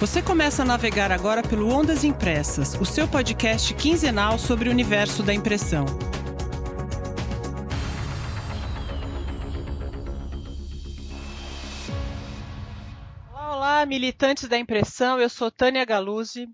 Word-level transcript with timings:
Você 0.00 0.22
começa 0.22 0.62
a 0.62 0.64
navegar 0.64 1.12
agora 1.12 1.42
pelo 1.42 1.68
Ondas 1.68 2.04
Impressas, 2.04 2.74
o 2.80 2.86
seu 2.86 3.06
podcast 3.06 3.74
quinzenal 3.74 4.38
sobre 4.38 4.68
o 4.68 4.72
universo 4.72 5.22
da 5.22 5.34
impressão. 5.34 5.84
Olá, 13.30 13.56
olá, 13.56 13.86
militantes 13.86 14.48
da 14.48 14.58
impressão. 14.58 15.20
Eu 15.20 15.28
sou 15.28 15.50
Tânia 15.50 15.84
Galuzzi. 15.84 16.48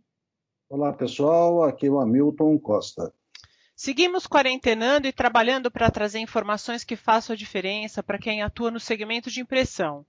Olá, 0.68 0.92
pessoal. 0.92 1.62
Aqui 1.62 1.86
é 1.86 1.90
o 1.90 2.00
Hamilton 2.00 2.58
Costa. 2.58 3.14
Seguimos 3.76 4.26
quarentenando 4.26 5.06
e 5.06 5.12
trabalhando 5.12 5.70
para 5.70 5.88
trazer 5.88 6.18
informações 6.18 6.82
que 6.82 6.96
façam 6.96 7.34
a 7.34 7.36
diferença 7.36 8.02
para 8.02 8.18
quem 8.18 8.42
atua 8.42 8.72
no 8.72 8.80
segmento 8.80 9.30
de 9.30 9.40
impressão. 9.40 10.04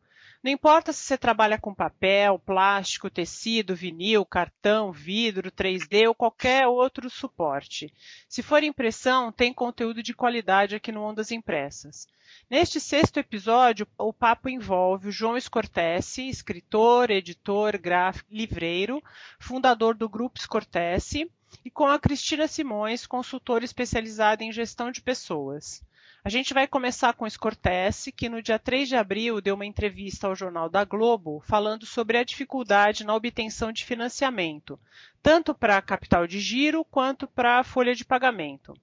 Não 0.48 0.54
importa 0.54 0.94
se 0.94 1.04
você 1.04 1.18
trabalha 1.18 1.60
com 1.60 1.76
papel, 1.76 2.40
plástico, 2.40 3.10
tecido, 3.10 3.76
vinil, 3.76 4.26
cartão, 4.26 4.94
vidro, 4.94 5.52
3D 5.52 6.08
ou 6.08 6.16
qualquer 6.16 6.66
outro 6.68 7.10
suporte. 7.10 7.94
Se 8.30 8.42
for 8.42 8.64
impressão, 8.64 9.30
tem 9.30 9.54
conteúdo 9.54 10.02
de 10.02 10.14
qualidade 10.14 10.74
aqui 10.74 10.90
no 10.90 11.04
Ondas 11.04 11.34
Impressas. 11.34 12.08
Neste 12.50 12.80
sexto 12.80 13.18
episódio, 13.18 13.86
o 13.98 14.14
papo 14.14 14.48
envolve 14.48 15.10
o 15.10 15.12
João 15.12 15.38
Scortese, 15.38 16.30
escritor, 16.30 17.12
editor, 17.12 17.78
gráfico, 17.78 18.34
livreiro, 18.34 19.04
fundador 19.38 19.96
do 19.96 20.08
Grupo 20.08 20.40
Scortese, 20.40 21.30
e 21.66 21.70
com 21.70 21.88
a 21.88 22.00
Cristina 22.00 22.48
Simões, 22.48 23.06
consultora 23.06 23.66
especializada 23.66 24.46
em 24.46 24.54
gestão 24.54 24.92
de 24.92 25.02
pessoas. 25.02 25.84
A 26.24 26.30
gente 26.30 26.54
vai 26.54 26.68
começar 26.68 27.14
com 27.14 27.30
Scortese, 27.30 28.12
que 28.12 28.28
no 28.28 28.42
dia 28.42 28.60
3 28.60 28.90
de 28.90 28.96
abril 28.96 29.40
deu 29.40 29.56
uma 29.56 29.66
entrevista 29.66 30.28
ao 30.28 30.36
Jornal 30.36 30.70
da 30.70 30.84
Globo 30.84 31.42
falando 31.46 31.86
sobre 31.86 32.18
a 32.18 32.24
dificuldade 32.24 33.06
na 33.06 33.16
obtenção 33.16 33.72
de 33.72 33.86
financiamento, 33.86 34.80
tanto 35.24 35.56
para 35.56 35.82
capital 35.82 36.28
de 36.28 36.40
giro 36.40 36.84
quanto 36.84 37.28
para 37.28 37.64
folha 37.64 37.96
de 37.96 38.04
pagamento. 38.04 38.74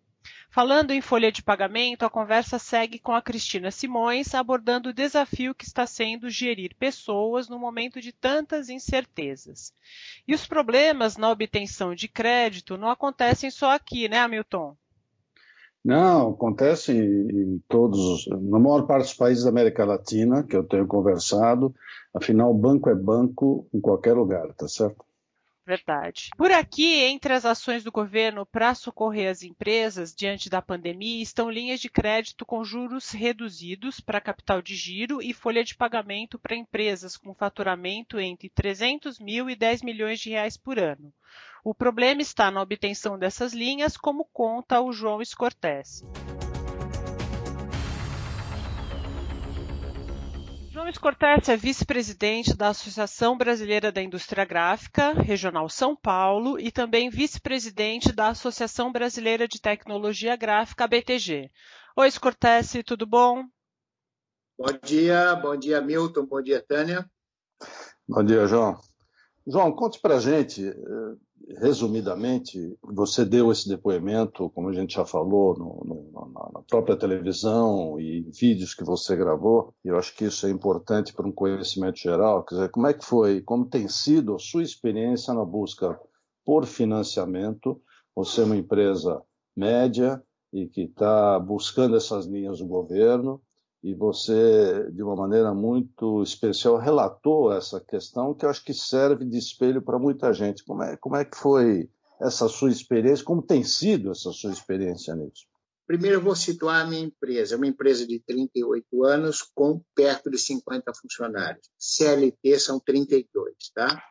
Falando 0.49 0.93
em 0.93 1.01
folha 1.01 1.33
de 1.33 1.43
pagamento, 1.43 2.05
a 2.05 2.09
conversa 2.09 2.59
segue 2.59 2.99
com 2.99 3.13
a 3.13 3.21
Cristina 3.21 3.71
Simões, 3.71 4.35
abordando 4.35 4.89
o 4.89 4.95
desafio 4.95 5.55
que 5.55 5.65
está 5.65 5.87
sendo 5.87 6.31
gerir 6.31 6.75
pessoas 6.77 7.49
no 7.49 7.59
momento 7.59 8.01
de 8.01 8.13
tantas 8.13 8.69
incertezas. 8.69 9.75
E 10.27 10.33
os 10.33 10.47
problemas 10.47 11.17
na 11.17 11.29
obtenção 11.29 11.95
de 11.95 12.09
crédito 12.09 12.79
não 12.79 12.89
acontecem 12.89 13.51
só 13.51 13.73
aqui, 13.73 14.09
né, 14.09 14.21
Hamilton? 14.21 14.77
Não, 15.85 16.31
acontece 16.31 16.93
em 16.93 17.63
todos, 17.69 18.27
na 18.29 18.59
maior 18.59 18.87
parte 18.87 19.03
dos 19.03 19.15
países 19.15 19.45
da 19.45 19.51
América 19.51 19.85
Latina, 19.85 20.43
que 20.43 20.57
eu 20.57 20.65
tenho 20.65 20.87
conversado. 20.87 21.75
Afinal, 22.15 22.55
banco 22.55 22.89
é 22.89 22.95
banco 22.95 23.69
em 23.73 23.81
qualquer 23.81 24.15
lugar, 24.15 24.55
tá 24.55 24.67
certo? 24.67 25.05
Verdade. 25.67 26.29
Por 26.37 26.53
aqui, 26.53 27.03
entre 27.05 27.33
as 27.33 27.47
ações 27.47 27.83
do 27.83 27.91
governo 27.91 28.45
para 28.45 28.75
socorrer 28.75 29.31
as 29.31 29.43
empresas 29.43 30.15
diante 30.15 30.51
da 30.51 30.61
pandemia, 30.61 31.23
estão 31.23 31.51
linhas 31.51 31.81
de 31.81 31.89
crédito 31.89 32.45
com 32.45 32.63
juros 32.63 33.11
reduzidos 33.11 33.99
para 33.99 34.21
capital 34.21 34.61
de 34.61 34.77
giro 34.77 35.23
e 35.23 35.33
folha 35.33 35.65
de 35.65 35.75
pagamento 35.75 36.39
para 36.39 36.57
empresas 36.57 37.17
com 37.17 37.35
faturamento 37.35 38.19
entre 38.19 38.51
300 38.51 39.19
mil 39.19 39.49
e 39.49 39.57
10 39.57 39.83
milhões 39.83 40.21
de 40.21 40.31
reais 40.31 40.57
por 40.57 40.79
ano. 40.79 41.13
O 41.65 41.75
problema 41.75 42.21
está 42.21 42.51
na 42.51 42.61
obtenção 42.61 43.19
dessas 43.19 43.55
linhas, 43.55 43.97
como 43.97 44.29
conta 44.31 44.83
o 44.83 44.93
João 44.93 45.25
Scortese. 45.25 46.05
João 50.71 50.93
Cortez 51.01 51.49
é 51.49 51.57
vice-presidente 51.57 52.55
da 52.55 52.69
Associação 52.69 53.39
Brasileira 53.39 53.91
da 53.91 54.03
Indústria 54.03 54.45
Gráfica, 54.45 55.15
Regional 55.15 55.67
São 55.71 55.97
Paulo, 55.97 56.61
e 56.61 56.71
também 56.71 57.09
vice-presidente 57.09 58.13
da 58.13 58.29
Associação 58.29 58.93
Brasileira 58.93 59.49
de 59.49 59.59
Tecnologia 59.59 60.37
Gráfica, 60.37 60.87
BTG. 60.87 61.51
Oi, 61.97 62.13
Cortez, 62.21 62.75
tudo 62.85 63.07
bom? 63.07 63.45
Bom 64.59 64.79
dia, 64.83 65.35
bom 65.37 65.57
dia, 65.57 65.81
Milton, 65.81 66.27
bom 66.27 66.43
dia, 66.43 66.61
Tânia. 66.61 67.11
Bom 68.07 68.23
dia, 68.23 68.47
João. 68.47 68.79
João, 69.47 69.73
conte 69.73 69.99
para 69.99 70.17
a 70.17 70.21
gente, 70.21 70.69
eh, 70.69 71.24
resumidamente, 71.59 72.77
você 72.83 73.25
deu 73.25 73.53
esse 73.53 73.69
depoimento, 73.69 74.51
como 74.51 74.69
a 74.69 74.73
gente 74.73 74.95
já 74.95 75.05
falou, 75.05 75.57
no, 75.59 75.83
no, 75.85 76.33
na 76.53 76.63
própria 76.63 76.97
televisão 76.97 77.99
e 78.01 78.23
vídeos 78.23 78.75
que 78.75 78.85
você 78.85 79.15
gravou, 79.17 79.75
e 79.85 79.89
eu 79.89 79.99
acho 79.99 80.15
que 80.17 80.25
isso 80.25 80.47
é 80.47 80.51
importante 80.51 81.13
para 81.13 81.27
um 81.27 81.33
conhecimento 81.33 81.99
geral. 81.99 82.45
Quer 82.45 82.55
dizer, 82.57 82.71
como 82.71 82.87
é 82.87 82.95
que 82.95 83.05
foi, 83.05 83.41
como 83.41 83.67
tem 83.67 83.89
sido 83.89 84.35
a 84.35 84.39
sua 84.39 84.63
experiência 84.63 85.35
na 85.35 85.45
busca 85.45 85.99
por 86.45 86.67
financiamento? 86.67 87.81
Você 88.15 88.41
é 88.41 88.45
uma 88.45 88.57
empresa 88.57 89.23
média 89.57 90.23
e 90.53 90.67
que 90.67 90.83
está 90.83 91.39
buscando 91.39 91.97
essas 91.97 92.27
linhas 92.27 92.59
do 92.59 92.67
governo, 92.67 93.41
e 93.85 93.93
você, 93.93 94.91
de 94.93 95.03
uma 95.03 95.15
maneira 95.15 95.53
muito 95.53 96.23
especial, 96.23 96.79
relatou 96.79 97.53
essa 97.53 97.79
questão 97.79 98.33
que 98.33 98.47
eu 98.47 98.49
acho 98.49 98.65
que 98.65 98.73
serve 98.73 99.27
de 99.27 99.37
espelho 99.37 99.83
para 99.83 99.99
muita 99.99 100.33
gente. 100.33 100.65
Como 100.65 100.83
é, 100.83 100.97
como 100.97 101.17
é 101.17 101.25
que 101.27 101.37
foi 101.37 101.91
essa 102.19 102.49
sua 102.49 102.71
experiência? 102.71 103.23
Como 103.23 103.43
tem 103.43 103.63
sido 103.63 104.11
essa 104.11 104.33
sua 104.33 104.51
experiência 104.51 105.15
nisso? 105.15 105.45
Primeiro, 105.87 106.17
eu 106.17 106.23
vou 106.23 106.35
situar 106.35 106.81
a 106.81 106.87
minha 106.87 107.03
empresa. 107.03 107.55
É 107.55 107.57
uma 107.59 107.67
empresa 107.67 108.07
de 108.07 108.19
38 108.21 109.05
anos 109.05 109.43
com 109.55 109.83
perto 109.95 110.31
de 110.31 110.39
50 110.39 110.91
funcionários. 110.95 111.69
CLT 111.79 112.59
são 112.61 112.81
32, 112.81 113.53
tá? 113.75 114.03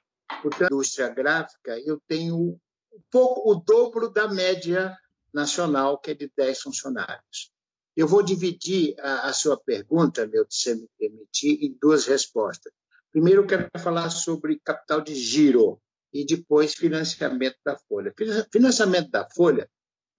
Portanto, 0.44 0.72
indústria 0.72 1.10
gráfica, 1.10 1.80
eu 1.84 2.00
tenho 2.08 2.36
um 2.38 2.60
pouco 3.10 3.52
o 3.52 3.56
dobro 3.56 4.08
da 4.08 4.28
média 4.28 4.96
nacional, 5.34 5.98
que 5.98 6.12
é 6.12 6.14
de 6.14 6.32
10 6.38 6.62
funcionários. 6.62 7.53
Eu 7.96 8.08
vou 8.08 8.24
dividir 8.24 8.96
a, 9.00 9.30
a 9.30 9.34
sua 9.34 9.58
pergunta, 9.58 10.26
meu, 10.28 10.46
se 10.50 10.74
me 10.76 10.90
permitir, 10.98 11.64
em 11.64 11.78
duas 11.80 12.06
respostas. 12.06 12.74
Primeiro, 13.12 13.44
eu 13.44 13.48
quero 13.48 13.70
falar 13.78 14.10
sobre 14.10 14.60
capital 14.60 15.02
de 15.02 15.14
giro 15.14 15.80
e 16.12 16.26
depois 16.26 16.74
financiamento 16.74 17.58
da 17.64 17.78
folha. 17.78 18.14
Financiamento 18.52 19.12
da 19.12 19.30
folha, 19.30 19.70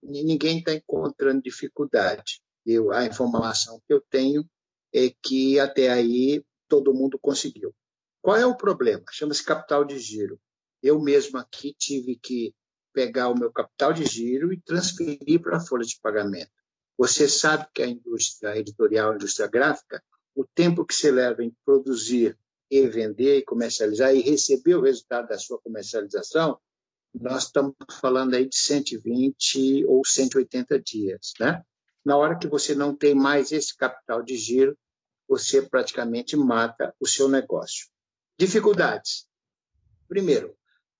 ninguém 0.02 0.58
está 0.58 0.72
encontrando 0.72 1.42
dificuldade. 1.42 2.40
Eu, 2.64 2.92
a 2.92 3.04
informação 3.04 3.80
que 3.86 3.92
eu 3.92 4.00
tenho 4.08 4.48
é 4.92 5.12
que 5.22 5.58
até 5.58 5.90
aí 5.90 6.44
todo 6.68 6.94
mundo 6.94 7.18
conseguiu. 7.20 7.74
Qual 8.22 8.36
é 8.36 8.46
o 8.46 8.56
problema? 8.56 9.04
Chama-se 9.10 9.44
capital 9.44 9.84
de 9.84 9.98
giro. 9.98 10.40
Eu 10.82 11.00
mesmo 11.00 11.38
aqui 11.38 11.74
tive 11.76 12.16
que 12.16 12.54
pegar 12.92 13.28
o 13.28 13.38
meu 13.38 13.52
capital 13.52 13.92
de 13.92 14.04
giro 14.04 14.52
e 14.52 14.60
transferir 14.60 15.42
para 15.42 15.56
a 15.56 15.60
folha 15.60 15.84
de 15.84 15.98
pagamento. 16.00 16.52
Você 16.96 17.28
sabe 17.28 17.66
que 17.74 17.82
a 17.82 17.88
indústria 17.88 18.56
editorial, 18.56 19.12
a 19.12 19.14
indústria 19.16 19.48
gráfica, 19.48 20.02
o 20.34 20.44
tempo 20.44 20.84
que 20.84 20.94
se 20.94 21.10
leva 21.10 21.42
em 21.42 21.54
produzir 21.64 22.38
e 22.70 22.86
vender 22.86 23.38
e 23.38 23.44
comercializar 23.44 24.14
e 24.14 24.20
receber 24.20 24.74
o 24.74 24.82
resultado 24.82 25.28
da 25.28 25.38
sua 25.38 25.58
comercialização, 25.60 26.58
nós 27.14 27.44
estamos 27.44 27.74
falando 28.00 28.34
aí 28.34 28.48
de 28.48 28.56
120 28.56 29.84
ou 29.86 30.04
180 30.04 30.80
dias, 30.80 31.32
né? 31.38 31.62
Na 32.04 32.16
hora 32.16 32.38
que 32.38 32.48
você 32.48 32.74
não 32.74 32.94
tem 32.94 33.14
mais 33.14 33.52
esse 33.52 33.76
capital 33.76 34.22
de 34.22 34.36
giro, 34.36 34.76
você 35.28 35.62
praticamente 35.62 36.36
mata 36.36 36.94
o 37.00 37.06
seu 37.06 37.28
negócio. 37.28 37.88
Dificuldades. 38.38 39.26
Primeiro, 40.08 40.56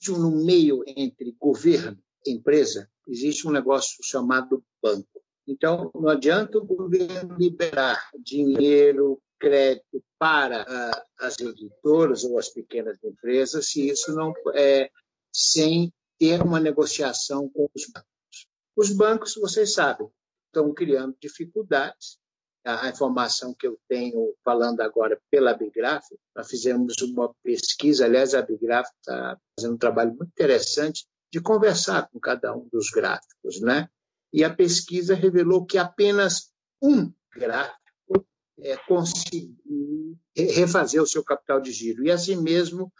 no 0.09 0.44
meio 0.44 0.82
entre 0.87 1.32
governo 1.38 1.99
e 2.25 2.32
empresa, 2.32 2.91
existe 3.09 3.47
um 3.47 3.50
negócio 3.50 3.99
chamado 4.03 4.65
banco. 4.82 5.24
Então, 5.47 5.91
não 5.94 6.09
adianta 6.09 6.59
o 6.59 6.65
governo 6.65 7.37
liberar 7.37 8.10
dinheiro, 8.19 9.21
crédito 9.38 10.03
para 10.19 10.62
uh, 10.62 11.02
as 11.20 11.38
editoras 11.38 12.25
ou 12.25 12.38
as 12.38 12.49
pequenas 12.49 12.96
empresas 13.05 13.69
se 13.69 13.88
isso 13.88 14.14
não 14.14 14.32
é 14.55 14.91
sem 15.32 15.93
ter 16.19 16.41
uma 16.41 16.61
negociação 16.61 17.49
com 17.50 17.69
os 17.75 17.87
bancos. 17.93 18.49
Os 18.76 18.91
bancos, 18.91 19.35
vocês 19.35 19.75
sabem, 19.75 20.08
estão 20.46 20.73
criando 20.73 21.17
dificuldades. 21.20 22.19
A 22.64 22.88
informação 22.88 23.52
que 23.52 23.67
eu 23.67 23.79
tenho 23.87 24.35
falando 24.43 24.81
agora 24.81 25.20
pela 25.31 25.52
Bigraf, 25.52 26.02
nós 26.35 26.49
fizemos 26.49 26.94
uma 27.02 27.35
pesquisa, 27.43 28.06
aliás, 28.06 28.35
a 28.35 28.40
Bigraf 28.40 28.88
está 28.88 29.38
fazendo 29.55 29.75
um 29.75 29.79
trabalho 29.79 30.14
muito 30.14 30.31
interessante 30.31 31.06
de 31.31 31.43
conversar 31.43 32.08
com 32.08 32.19
cada 32.19 32.56
um 32.56 32.67
dos 32.73 32.88
gráficos, 32.88 33.61
né? 33.61 33.90
E 34.35 34.43
a 34.43 34.53
pesquisa 34.53 35.15
revelou 35.15 35.65
que 35.65 35.79
apenas 35.79 36.53
um 36.83 37.13
gráfico 37.37 38.27
é, 38.59 38.77
conseguiu 38.79 40.19
refazer 40.37 41.01
o 41.01 41.07
seu 41.07 41.23
capital 41.23 41.61
de 41.61 41.71
giro, 41.71 42.05
e 42.05 42.11
assim 42.11 42.35
mesmo 42.35 42.93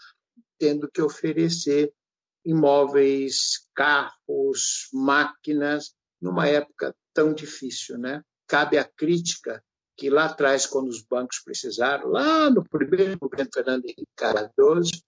tendo 0.57 0.89
que 0.89 1.03
oferecer 1.03 1.93
imóveis, 2.45 3.67
carros, 3.75 4.89
máquinas, 4.93 5.93
numa 6.23 6.47
época 6.47 6.95
tão 7.13 7.35
difícil. 7.35 7.99
Né? 7.99 8.23
Cabe 8.47 8.79
a 8.79 8.85
crítica 8.85 9.61
que 9.97 10.09
lá 10.09 10.27
atrás, 10.27 10.67
quando 10.67 10.89
os 10.89 11.03
bancos 11.03 11.41
precisaram, 11.45 12.11
lá 12.11 12.49
no 12.49 12.63
primeiro 12.63 13.19
governo 13.19 13.51
Fernando 13.53 13.85
Henrique 13.87 14.07
Cardoso, 14.15 15.03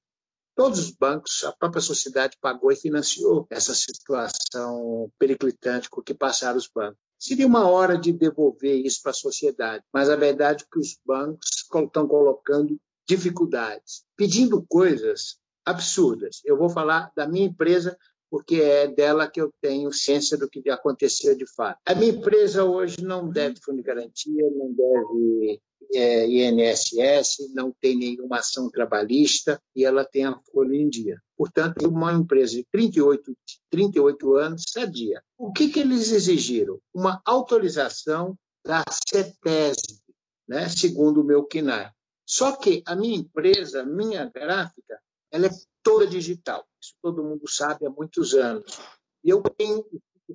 todos 0.57 0.79
os 0.79 0.91
bancos, 0.91 1.45
a 1.45 1.53
própria 1.53 1.83
sociedade 1.83 2.37
pagou 2.41 2.73
e 2.73 2.77
financiou 2.77 3.47
essa 3.51 3.75
situação 3.75 5.13
periclitante 5.19 5.91
com 5.91 6.03
que 6.03 6.15
passaram 6.15 6.57
os 6.57 6.69
bancos. 6.75 6.99
Seria 7.19 7.47
uma 7.47 7.69
hora 7.69 7.97
de 7.97 8.13
devolver 8.13 8.85
isso 8.85 9.01
para 9.03 9.11
a 9.11 9.15
sociedade, 9.15 9.85
mas 9.93 10.09
a 10.09 10.17
verdade 10.17 10.65
é 10.65 10.67
que 10.71 10.81
os 10.81 10.99
bancos 11.07 11.49
estão 11.59 12.09
colocando 12.09 12.79
dificuldades, 13.07 14.05
pedindo 14.17 14.65
coisas 14.69 15.39
absurdas. 15.65 16.41
Eu 16.45 16.57
vou 16.57 16.69
falar 16.69 17.13
da 17.15 17.29
minha 17.29 17.47
empresa 17.47 17.97
porque 18.31 18.57
é 18.57 18.89
dela 18.89 19.29
que 19.29 19.41
eu 19.41 19.51
tenho 19.61 19.93
ciência 19.93 20.37
do 20.37 20.49
que 20.49 20.69
aconteceu 20.71 21.37
de 21.37 21.47
fato. 21.55 21.79
A 21.87 21.95
minha 21.95 22.13
empresa 22.13 22.65
hoje 22.65 23.03
não 23.03 23.29
deve 23.29 23.57
fundo 23.65 23.77
de 23.77 23.83
garantia, 23.83 24.51
não 24.51 24.73
deve 24.73 25.61
é, 25.95 26.27
INSS, 26.27 27.53
não 27.55 27.73
tem 27.81 27.97
nenhuma 27.97 28.39
ação 28.39 28.71
trabalhista 28.71 29.61
e 29.75 29.85
ela 29.85 30.05
tem 30.05 30.25
a 30.25 30.39
folha 30.53 30.77
em 30.77 30.89
dia. 30.89 31.21
Portanto, 31.37 31.89
uma 31.89 32.13
empresa 32.13 32.57
de 32.57 32.67
38, 32.73 33.37
38 33.71 34.35
anos 34.37 34.65
sadia. 34.69 35.23
O 35.39 35.53
que, 35.53 35.69
que 35.69 35.81
eles 35.81 36.11
exigiram? 36.13 36.81
Uma 36.95 37.21
autorização 37.25 38.37
da 38.65 38.83
CETESB, 39.09 40.01
né, 40.49 40.69
segundo 40.69 41.21
o 41.21 41.25
meu 41.25 41.45
KINAI. 41.45 41.91
Só 42.27 42.57
que 42.57 42.83
a 42.87 42.97
minha 42.97 43.17
empresa, 43.17 43.85
minha 43.85 44.29
gráfica, 44.29 44.99
ela 45.31 45.47
é 45.47 45.51
toda 45.87 46.05
digital. 46.05 46.67
Isso 46.83 46.95
todo 47.01 47.23
mundo 47.23 47.49
sabe 47.49 47.87
há 47.87 47.91
muitos 47.91 48.35
anos. 48.35 48.81
E 49.23 49.31
eu 49.31 49.41
tenho 49.41 49.87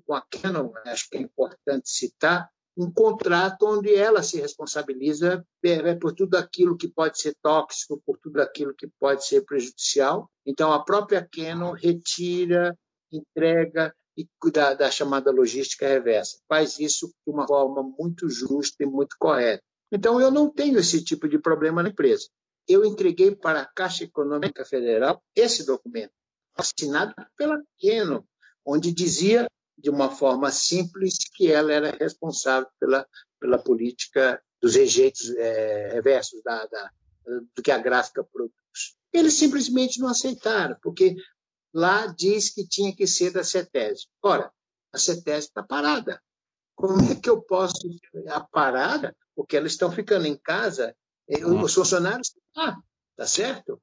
com 0.07 0.13
a 0.13 0.21
Canon, 0.21 0.71
acho 0.86 1.09
que 1.09 1.18
é 1.18 1.19
importante 1.19 1.89
citar, 1.89 2.50
um 2.77 2.89
contrato 2.89 3.63
onde 3.63 3.94
ela 3.94 4.24
se 4.24 4.39
responsabiliza 4.39 5.45
é, 5.62 5.94
por 5.95 6.13
tudo 6.13 6.36
aquilo 6.36 6.77
que 6.77 6.88
pode 6.88 7.19
ser 7.19 7.36
tóxico, 7.44 8.01
por 8.06 8.18
tudo 8.18 8.42
aquilo 8.42 8.74
que 8.74 8.88
pode 8.98 9.25
ser 9.25 9.42
prejudicial. 9.42 10.31
Então, 10.45 10.71
a 10.71 10.81
própria 10.81 11.27
Canon 11.30 11.74
retira, 11.74 12.74
entrega 13.12 13.94
e 14.18 14.25
cuida 14.39 14.74
da 14.74 14.89
chamada 14.89 15.31
logística 15.31 15.86
reversa. 15.86 16.39
Faz 16.47 16.80
isso 16.80 17.07
de 17.27 17.33
uma 17.33 17.45
forma 17.45 17.83
muito 17.83 18.30
justa 18.30 18.83
e 18.83 18.86
muito 18.86 19.18
correta. 19.19 19.62
Então, 19.92 20.21
eu 20.21 20.31
não 20.31 20.50
tenho 20.50 20.80
esse 20.80 21.04
tipo 21.04 21.27
de 21.27 21.38
problema 21.38 21.83
na 21.83 21.89
empresa 21.89 22.30
eu 22.71 22.85
entreguei 22.85 23.35
para 23.35 23.62
a 23.62 23.65
Caixa 23.65 24.03
Econômica 24.03 24.63
Federal 24.65 25.23
esse 25.35 25.65
documento, 25.65 26.13
assinado 26.56 27.13
pela 27.38 27.62
Keno, 27.77 28.27
onde 28.65 28.91
dizia, 28.91 29.47
de 29.77 29.89
uma 29.89 30.09
forma 30.09 30.51
simples, 30.51 31.18
que 31.35 31.51
ela 31.51 31.71
era 31.71 31.97
responsável 31.97 32.69
pela, 32.79 33.07
pela 33.39 33.57
política 33.57 34.41
dos 34.62 34.75
rejeitos 34.75 35.29
é, 35.31 35.94
reversos 35.94 36.41
da, 36.44 36.65
da, 36.68 36.91
do 37.56 37.63
que 37.63 37.71
a 37.71 37.77
gráfica 37.77 38.23
produz. 38.23 38.51
Eles 39.12 39.33
simplesmente 39.33 40.00
não 40.00 40.07
aceitaram, 40.07 40.77
porque 40.81 41.15
lá 41.73 42.06
diz 42.07 42.50
que 42.50 42.68
tinha 42.68 42.95
que 42.95 43.07
ser 43.07 43.31
da 43.31 43.44
CETES. 43.44 44.07
Ora, 44.21 44.51
a 44.94 44.97
CETES 44.97 45.45
está 45.45 45.63
parada. 45.63 46.21
Como 46.75 47.12
é 47.12 47.15
que 47.15 47.29
eu 47.29 47.41
posso 47.41 47.88
a 48.29 48.39
parada? 48.39 49.15
Porque 49.35 49.57
elas 49.57 49.73
estão 49.73 49.91
ficando 49.91 50.25
em 50.25 50.38
casa 50.38 50.95
os 51.45 51.74
funcionários, 51.74 52.33
ah, 52.56 52.75
tá 53.16 53.25
certo? 53.25 53.81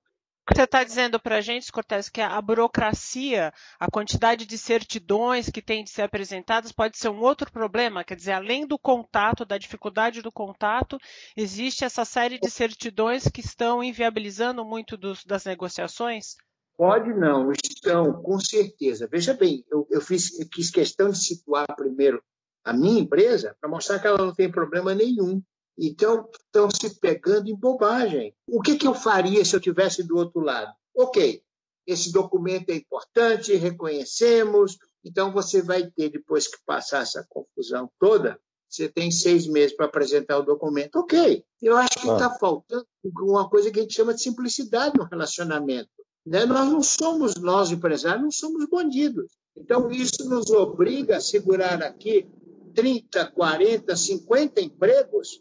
Você 0.51 0.63
está 0.63 0.83
dizendo 0.83 1.21
para 1.21 1.37
a 1.37 1.41
gente, 1.43 1.71
Cortés, 1.71 2.09
que 2.09 2.23
a 2.23 2.41
burocracia, 2.41 3.53
a 3.79 3.91
quantidade 3.91 4.47
de 4.47 4.57
certidões 4.57 5.51
que 5.51 5.61
tem 5.61 5.85
de 5.85 5.91
ser 5.91 6.03
apresentadas 6.03 6.73
pode 6.73 6.97
ser 6.97 7.11
um 7.11 7.21
outro 7.21 7.53
problema? 7.53 8.03
Quer 8.03 8.17
dizer, 8.17 8.33
além 8.33 8.67
do 8.67 8.79
contato, 8.79 9.45
da 9.45 9.59
dificuldade 9.59 10.23
do 10.23 10.33
contato, 10.33 10.99
existe 11.37 11.85
essa 11.85 12.03
série 12.03 12.39
de 12.39 12.51
certidões 12.51 13.29
que 13.29 13.43
estão 13.43 13.85
inviabilizando 13.85 14.65
muito 14.65 14.97
dos, 14.97 15.23
das 15.23 15.45
negociações? 15.45 16.37
Pode 16.79 17.13
não, 17.13 17.53
estão, 17.53 18.23
com 18.23 18.41
certeza. 18.41 19.07
Veja 19.07 19.35
bem, 19.35 19.67
eu, 19.71 19.87
eu, 19.91 20.01
fiz, 20.01 20.41
eu 20.41 20.49
quis 20.49 20.71
questão 20.71 21.11
de 21.11 21.19
situar 21.19 21.67
primeiro 21.77 22.23
a 22.65 22.73
minha 22.73 23.01
empresa 23.01 23.55
para 23.61 23.69
mostrar 23.69 23.99
que 23.99 24.07
ela 24.07 24.19
não 24.19 24.33
tem 24.33 24.51
problema 24.51 24.95
nenhum 24.95 25.43
então, 25.79 26.29
estão 26.33 26.69
se 26.71 26.99
pegando 26.99 27.49
em 27.49 27.55
bobagem. 27.55 28.35
O 28.49 28.61
que, 28.61 28.77
que 28.77 28.87
eu 28.87 28.95
faria 28.95 29.45
se 29.45 29.55
eu 29.55 29.61
tivesse 29.61 30.03
do 30.03 30.17
outro 30.17 30.41
lado? 30.41 30.73
Ok, 30.97 31.41
esse 31.87 32.13
documento 32.13 32.71
é 32.71 32.75
importante, 32.75 33.55
reconhecemos, 33.55 34.77
então 35.05 35.33
você 35.33 35.63
vai 35.63 35.89
ter, 35.91 36.11
depois 36.11 36.49
que 36.49 36.59
passar 36.67 37.03
essa 37.03 37.25
confusão 37.29 37.89
toda, 37.99 38.39
você 38.69 38.89
tem 38.89 39.11
seis 39.11 39.47
meses 39.47 39.75
para 39.75 39.87
apresentar 39.87 40.39
o 40.39 40.43
documento. 40.43 40.97
Ok, 40.97 41.45
eu 41.63 41.77
acho 41.77 41.99
que 42.01 42.09
está 42.09 42.27
ah. 42.27 42.39
faltando 42.39 42.87
uma 43.23 43.49
coisa 43.49 43.71
que 43.71 43.79
a 43.79 43.83
gente 43.83 43.95
chama 43.95 44.13
de 44.13 44.21
simplicidade 44.21 44.99
no 44.99 45.05
relacionamento. 45.05 45.89
Né? 46.27 46.45
Nós 46.45 46.69
não 46.69 46.83
somos, 46.83 47.37
nós 47.37 47.71
empresários, 47.71 48.23
não 48.23 48.31
somos 48.31 48.69
bandidos. 48.69 49.33
Então, 49.57 49.91
isso 49.91 50.29
nos 50.29 50.51
obriga 50.51 51.17
a 51.17 51.21
segurar 51.21 51.83
aqui 51.83 52.29
30, 52.75 53.31
40, 53.31 53.97
50 53.97 54.61
empregos 54.61 55.41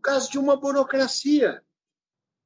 caso 0.00 0.30
de 0.30 0.38
uma 0.38 0.56
burocracia, 0.56 1.62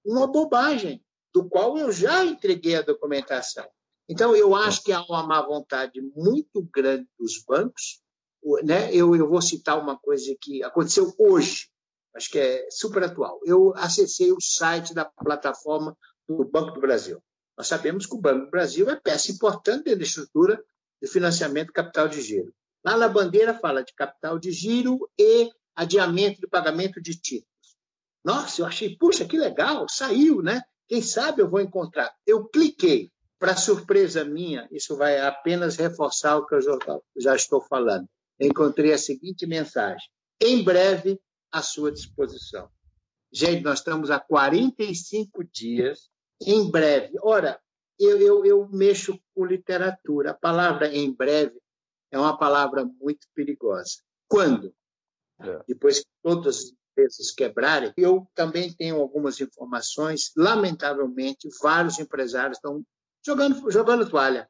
uma 0.05 0.27
bobagem, 0.27 1.05
do 1.33 1.49
qual 1.49 1.77
eu 1.77 1.91
já 1.91 2.25
entreguei 2.25 2.77
a 2.77 2.83
documentação. 2.83 3.67
Então, 4.09 4.37
eu 4.37 4.55
acho 4.55 4.83
que 4.83 4.93
há 4.93 5.03
uma 5.03 5.27
má 5.27 5.43
vontade 5.43 6.01
muito 6.15 6.63
grande 6.73 7.09
dos 7.19 7.43
bancos. 7.43 8.01
Né? 8.63 8.95
Eu, 8.95 9.17
eu 9.17 9.29
vou 9.29 9.41
citar 9.41 9.81
uma 9.81 9.99
coisa 9.99 10.35
que 10.41 10.63
aconteceu 10.63 11.13
hoje, 11.19 11.69
acho 12.15 12.31
que 12.31 12.39
é 12.39 12.69
super 12.71 13.03
atual. 13.03 13.41
Eu 13.45 13.75
acessei 13.75 14.31
o 14.31 14.41
site 14.41 14.95
da 14.95 15.05
plataforma 15.05 15.97
do 16.29 16.45
Banco 16.45 16.73
do 16.73 16.81
Brasil. 16.81 17.23
Nós 17.57 17.67
sabemos 17.67 18.07
que 18.07 18.15
o 18.15 18.21
Banco 18.21 18.47
do 18.47 18.51
Brasil 18.51 18.89
é 18.91 18.97
peça 18.97 19.33
importante 19.33 19.85
dentro 19.85 20.01
da 20.01 20.05
estrutura 20.05 20.63
de 21.01 21.09
financiamento 21.09 21.73
capital 21.73 22.09
de 22.09 22.21
giro. 22.21 22.53
Lá 22.85 22.97
na 22.97 23.09
bandeira 23.09 23.55
fala 23.55 23.83
de 23.83 23.95
capital 23.95 24.39
de 24.39 24.53
giro 24.53 25.11
e 25.19 25.51
adiamento 25.75 26.41
de 26.41 26.47
pagamento 26.47 27.01
de 27.01 27.19
títulos. 27.19 27.55
Nossa, 28.25 28.63
eu 28.63 28.67
achei, 28.67 28.97
puxa, 28.97 29.25
que 29.25 29.37
legal, 29.37 29.87
saiu, 29.89 30.43
né? 30.43 30.63
Quem 30.89 31.03
sabe 31.03 31.43
eu 31.43 31.51
vou 31.51 31.61
encontrar. 31.61 32.15
Eu 32.27 32.47
cliquei. 32.49 33.11
Para 33.39 33.57
surpresa 33.57 34.25
minha, 34.25 34.67
isso 34.71 34.97
vai 34.97 35.21
apenas 35.21 35.77
reforçar 35.77 36.39
o 36.39 36.47
que 36.47 36.55
eu 36.55 36.61
já 37.19 37.35
estou 37.35 37.61
falando. 37.61 38.09
encontrei 38.41 38.93
a 38.93 38.99
seguinte 38.99 39.45
mensagem: 39.45 40.09
em 40.41 40.63
breve, 40.63 41.21
à 41.53 41.61
sua 41.61 41.93
disposição. 41.93 42.71
Gente, 43.31 43.63
nós 43.63 43.81
estamos 43.81 44.11
há 44.11 44.19
45 44.19 45.45
dias, 45.53 46.09
em 46.41 46.71
breve. 46.71 47.19
Ora, 47.23 47.61
eu, 47.99 48.19
eu, 48.19 48.45
eu 48.45 48.69
mexo 48.69 49.19
com 49.35 49.45
literatura. 49.45 50.31
A 50.31 50.35
palavra 50.35 50.89
em 50.95 51.13
breve 51.13 51.61
é 52.11 52.19
uma 52.19 52.39
palavra 52.39 52.85
muito 52.85 53.27
perigosa. 53.35 53.99
Quando? 54.29 54.73
É. 55.41 55.61
Depois 55.69 56.01
que 56.01 56.07
todas 56.23 56.57
as 56.57 56.65
empresas 56.93 57.31
quebrarem, 57.31 57.93
eu 57.97 58.27
também 58.35 58.73
tenho 58.73 58.97
algumas 58.97 59.41
informações. 59.41 60.31
Lamentavelmente, 60.37 61.49
vários 61.61 61.99
empresários 61.99 62.59
estão 62.59 62.85
jogando, 63.25 63.71
jogando 63.71 64.09
toalha. 64.09 64.49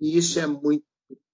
E 0.00 0.16
isso 0.16 0.38
é 0.38 0.46
muito 0.46 0.84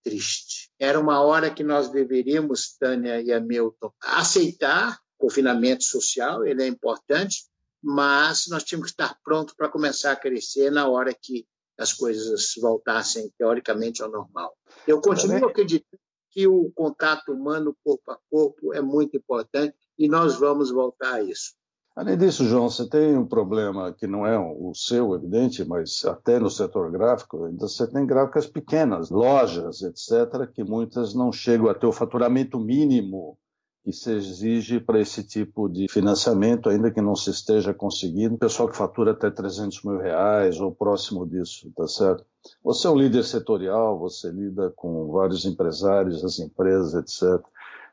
triste. 0.03 0.71
Era 0.79 1.01
uma 1.01 1.21
hora 1.23 1.53
que 1.53 1.65
nós 1.65 1.89
deveríamos, 1.89 2.77
Tânia 2.79 3.21
e 3.21 3.33
Hamilton, 3.33 3.93
aceitar 4.01 4.99
confinamento 5.17 5.85
social, 5.85 6.45
ele 6.45 6.63
é 6.63 6.67
importante, 6.67 7.47
mas 7.83 8.47
nós 8.49 8.63
tínhamos 8.63 8.91
que 8.91 9.03
estar 9.03 9.19
prontos 9.25 9.55
para 9.55 9.69
começar 9.69 10.13
a 10.13 10.17
crescer 10.17 10.71
na 10.71 10.89
hora 10.89 11.15
que 11.15 11.47
as 11.79 11.93
coisas 11.93 12.53
voltassem 12.61 13.33
teoricamente 13.39 14.03
ao 14.03 14.11
normal. 14.11 14.55
Eu 14.87 15.01
continuo 15.01 15.49
acreditando 15.49 16.01
que 16.35 16.49
o 16.49 16.71
contato 16.75 17.33
humano 17.33 17.77
corpo 17.85 18.11
a 18.11 18.19
corpo 18.29 18.75
é 18.75 18.81
muito 18.83 19.17
importante 19.17 19.77
e 19.97 20.09
nós 20.09 20.35
vamos 20.35 20.73
voltar 20.73 21.15
a 21.15 21.23
isso. 21.23 21.55
Além 21.95 22.19
disso, 22.19 22.45
João, 22.45 22.69
você 22.69 22.89
tem 22.89 23.17
um 23.17 23.25
problema 23.25 23.93
que 23.93 24.05
não 24.05 24.27
é 24.27 24.37
o 24.37 24.73
seu, 24.75 25.15
evidente, 25.15 25.65
mas 25.65 26.05
até 26.05 26.41
no 26.41 26.51
setor 26.51 26.91
gráfico, 26.91 27.45
ainda 27.45 27.69
você 27.69 27.87
tem 27.87 28.05
gráficas 28.05 28.49
pequenas, 28.49 29.11
lojas, 29.11 29.81
etc., 29.81 30.51
que 30.53 30.65
muitas 30.65 31.15
não 31.15 31.31
chegam 31.31 31.69
a 31.69 31.75
ter 31.75 31.87
o 31.87 31.93
faturamento 31.93 32.59
mínimo 32.59 33.39
que 33.85 33.93
se 33.93 34.11
exige 34.11 34.81
para 34.81 34.99
esse 34.99 35.23
tipo 35.23 35.69
de 35.69 35.87
financiamento, 35.89 36.69
ainda 36.69 36.91
que 36.91 37.01
não 37.01 37.15
se 37.15 37.31
esteja 37.31 37.73
conseguindo. 37.73 38.39
Pessoal 38.39 38.69
que 38.69 38.77
fatura 38.77 39.13
até 39.13 39.31
300 39.31 39.85
mil 39.85 39.99
reais 39.99 40.59
ou 40.59 40.75
próximo 40.75 41.25
disso, 41.25 41.71
tá 41.77 41.87
certo? 41.87 42.27
Você 42.63 42.87
é 42.87 42.91
um 42.91 42.97
líder 42.97 43.25
setorial, 43.25 43.99
você 43.99 44.31
lida 44.31 44.73
com 44.77 45.09
vários 45.09 45.45
empresários, 45.45 46.25
as 46.25 46.39
empresas, 46.39 46.95
etc. 46.95 47.45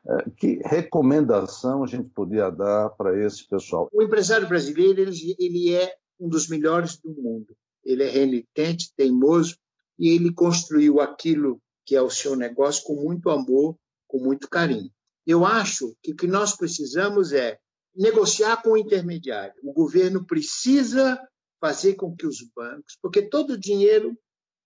É, 0.04 0.30
que 0.36 0.60
recomendação 0.64 1.84
a 1.84 1.86
gente 1.86 2.08
podia 2.10 2.50
dar 2.50 2.90
para 2.90 3.18
esse 3.24 3.46
pessoal? 3.48 3.88
O 3.92 4.02
empresário 4.02 4.48
brasileiro 4.48 5.00
ele, 5.00 5.36
ele 5.38 5.74
é 5.74 5.94
um 6.18 6.28
dos 6.28 6.48
melhores 6.48 6.96
do 6.98 7.10
mundo. 7.10 7.56
Ele 7.84 8.02
é 8.02 8.08
renitente, 8.08 8.92
teimoso 8.96 9.56
e 9.98 10.08
ele 10.08 10.32
construiu 10.32 11.00
aquilo 11.00 11.60
que 11.84 11.96
é 11.96 12.02
o 12.02 12.10
seu 12.10 12.36
negócio 12.36 12.84
com 12.84 12.94
muito 12.94 13.30
amor, 13.30 13.76
com 14.06 14.18
muito 14.18 14.48
carinho. 14.48 14.90
Eu 15.26 15.44
acho 15.44 15.94
que 16.02 16.12
o 16.12 16.16
que 16.16 16.26
nós 16.26 16.56
precisamos 16.56 17.32
é 17.32 17.58
negociar 17.94 18.62
com 18.62 18.70
o 18.70 18.76
intermediário. 18.76 19.54
O 19.62 19.72
governo 19.72 20.24
precisa 20.24 21.20
fazer 21.60 21.94
com 21.94 22.14
que 22.14 22.26
os 22.26 22.38
bancos, 22.54 22.98
porque 23.00 23.22
todo 23.22 23.50
o 23.52 23.60
dinheiro 23.60 24.16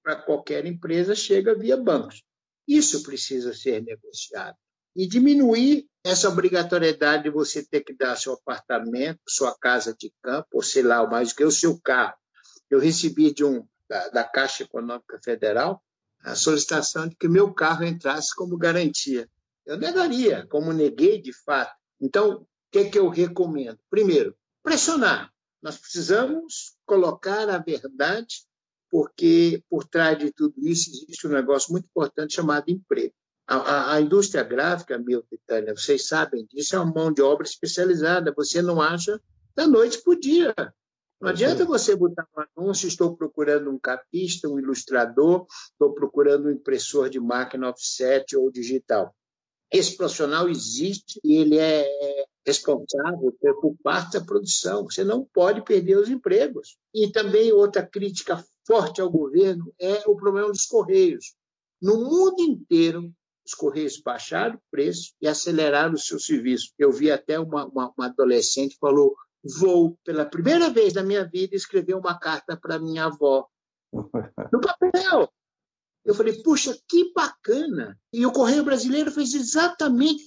para 0.06 0.14
qualquer 0.14 0.64
empresa 0.66 1.16
chega 1.16 1.58
via 1.58 1.76
bancos. 1.76 2.22
Isso 2.68 3.02
precisa 3.02 3.52
ser 3.52 3.82
negociado. 3.82 4.54
E 4.94 5.04
diminuir 5.04 5.88
essa 6.04 6.28
obrigatoriedade 6.28 7.24
de 7.24 7.30
você 7.30 7.66
ter 7.66 7.80
que 7.80 7.92
dar 7.92 8.14
seu 8.14 8.34
apartamento, 8.34 9.18
sua 9.28 9.52
casa 9.58 9.92
de 9.98 10.12
campo, 10.22 10.46
ou 10.52 10.62
sei 10.62 10.84
lá, 10.84 11.04
mais 11.08 11.30
do 11.30 11.34
que 11.34 11.44
o 11.44 11.50
seu 11.50 11.80
carro. 11.80 12.14
Eu 12.70 12.78
recebi 12.78 13.34
de 13.34 13.44
um 13.44 13.66
da, 13.88 14.08
da 14.10 14.22
Caixa 14.22 14.62
Econômica 14.62 15.18
Federal 15.24 15.82
a 16.20 16.36
solicitação 16.36 17.08
de 17.08 17.16
que 17.16 17.26
meu 17.26 17.52
carro 17.52 17.82
entrasse 17.82 18.32
como 18.32 18.56
garantia. 18.56 19.28
Eu 19.66 19.76
negaria, 19.76 20.46
como 20.46 20.72
neguei 20.72 21.20
de 21.20 21.32
fato. 21.32 21.74
Então, 22.00 22.42
o 22.42 22.46
que, 22.70 22.84
que 22.90 22.98
eu 22.98 23.08
recomendo? 23.08 23.80
Primeiro, 23.90 24.36
pressionar. 24.62 25.32
Nós 25.60 25.76
precisamos 25.76 26.76
colocar 26.86 27.50
a 27.50 27.58
verdade, 27.58 28.45
porque 28.96 29.62
por 29.68 29.84
trás 29.86 30.18
de 30.18 30.32
tudo 30.32 30.54
isso 30.56 30.88
existe 30.88 31.26
um 31.26 31.30
negócio 31.30 31.70
muito 31.70 31.84
importante 31.84 32.36
chamado 32.36 32.70
emprego. 32.70 33.12
A, 33.46 33.56
a, 33.56 33.94
a 33.94 34.00
indústria 34.00 34.42
gráfica, 34.42 34.96
Milton 34.96 35.26
e 35.32 35.38
Tânia, 35.46 35.76
vocês 35.76 36.08
sabem 36.08 36.46
disso, 36.46 36.74
é 36.74 36.78
uma 36.78 36.94
mão 36.94 37.12
de 37.12 37.20
obra 37.20 37.46
especializada. 37.46 38.32
Você 38.34 38.62
não 38.62 38.80
acha 38.80 39.20
da 39.54 39.66
noite 39.66 40.00
para 40.02 40.14
o 40.14 40.18
dia. 40.18 40.54
Não 41.20 41.28
adianta 41.28 41.66
você 41.66 41.94
botar 41.94 42.26
um 42.34 42.62
anúncio, 42.62 42.88
estou 42.88 43.14
procurando 43.14 43.70
um 43.70 43.78
capista, 43.78 44.48
um 44.48 44.58
ilustrador, 44.58 45.46
estou 45.72 45.92
procurando 45.92 46.48
um 46.48 46.52
impressor 46.52 47.10
de 47.10 47.20
máquina 47.20 47.68
offset 47.68 48.34
ou 48.34 48.50
digital. 48.50 49.14
Esse 49.70 49.94
profissional 49.94 50.48
existe 50.48 51.20
e 51.22 51.36
ele 51.36 51.58
é 51.58 51.86
responsável 52.46 53.36
por 53.60 53.76
parte 53.82 54.18
da 54.18 54.24
produção. 54.24 54.84
Você 54.84 55.04
não 55.04 55.22
pode 55.22 55.62
perder 55.62 55.98
os 55.98 56.08
empregos. 56.08 56.78
E 56.94 57.12
também 57.12 57.52
outra 57.52 57.86
crítica 57.86 58.42
forte 58.66 59.00
ao 59.00 59.10
governo 59.10 59.72
é 59.78 60.02
o 60.06 60.16
problema 60.16 60.48
dos 60.48 60.66
Correios. 60.66 61.34
No 61.80 61.96
mundo 61.96 62.40
inteiro, 62.40 63.12
os 63.46 63.54
Correios 63.54 64.00
baixaram 64.00 64.56
o 64.56 64.62
preço 64.70 65.14
e 65.20 65.28
aceleraram 65.28 65.94
o 65.94 65.98
seu 65.98 66.18
serviço. 66.18 66.72
Eu 66.78 66.90
vi 66.90 67.10
até 67.10 67.38
uma, 67.38 67.66
uma, 67.66 67.92
uma 67.96 68.06
adolescente 68.06 68.72
que 68.72 68.80
falou: 68.80 69.14
vou, 69.58 69.96
pela 70.04 70.24
primeira 70.24 70.68
vez 70.70 70.94
na 70.94 71.02
minha 71.02 71.24
vida, 71.24 71.54
escrever 71.54 71.94
uma 71.94 72.18
carta 72.18 72.56
para 72.56 72.78
minha 72.78 73.06
avó. 73.06 73.46
No 74.52 74.60
papel. 74.60 75.32
Eu 76.04 76.14
falei, 76.14 76.40
puxa, 76.42 76.76
que 76.88 77.12
bacana. 77.12 77.98
E 78.12 78.24
o 78.24 78.32
Correio 78.32 78.62
Brasileiro 78.62 79.10
fez 79.10 79.34
exatamente 79.34 80.22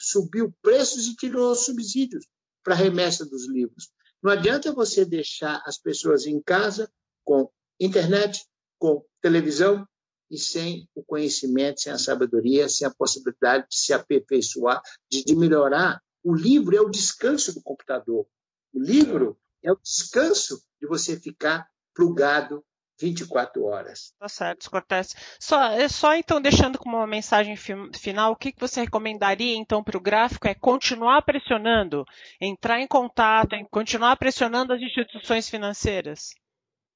subiu 0.00 0.52
preços 0.60 1.06
e 1.06 1.16
tirou 1.16 1.52
os 1.52 1.64
subsídios 1.64 2.26
para 2.62 2.74
a 2.74 2.76
remessa 2.76 3.24
dos 3.24 3.48
livros. 3.48 3.90
Não 4.22 4.30
adianta 4.30 4.72
você 4.72 5.04
deixar 5.04 5.62
as 5.64 5.78
pessoas 5.78 6.26
em 6.26 6.42
casa 6.42 6.90
com 7.24 7.50
internet, 7.78 8.44
com 8.78 9.04
televisão 9.20 9.86
e 10.30 10.38
sem 10.38 10.88
o 10.94 11.02
conhecimento, 11.02 11.80
sem 11.80 11.92
a 11.92 11.98
sabedoria, 11.98 12.68
sem 12.68 12.86
a 12.86 12.94
possibilidade 12.94 13.66
de 13.68 13.76
se 13.76 13.92
aperfeiçoar, 13.92 14.80
de, 15.10 15.24
de 15.24 15.34
melhorar. 15.34 16.00
O 16.22 16.34
livro 16.34 16.76
é 16.76 16.80
o 16.80 16.90
descanso 16.90 17.52
do 17.54 17.62
computador. 17.62 18.26
O 18.72 18.80
livro 18.80 19.38
é 19.62 19.72
o 19.72 19.80
descanso 19.82 20.62
de 20.80 20.86
você 20.86 21.18
ficar 21.18 21.68
plugado 21.94 22.64
24 23.00 23.64
horas. 23.64 24.12
Tá 24.18 24.28
certo, 24.28 24.70
Cortés. 24.70 25.14
Só, 25.40 25.62
é 25.72 25.88
só 25.88 26.14
então 26.14 26.40
deixando 26.40 26.78
como 26.78 26.96
uma 26.96 27.06
mensagem 27.06 27.56
final, 27.56 28.32
o 28.32 28.36
que, 28.36 28.52
que 28.52 28.60
você 28.60 28.82
recomendaria 28.82 29.56
então 29.56 29.82
para 29.82 29.96
o 29.96 30.00
gráfico 30.00 30.46
é 30.46 30.54
continuar 30.54 31.22
pressionando, 31.22 32.04
entrar 32.40 32.80
em 32.80 32.86
contato, 32.86 33.56
continuar 33.70 34.16
pressionando 34.16 34.72
as 34.72 34.80
instituições 34.80 35.48
financeiras? 35.48 36.34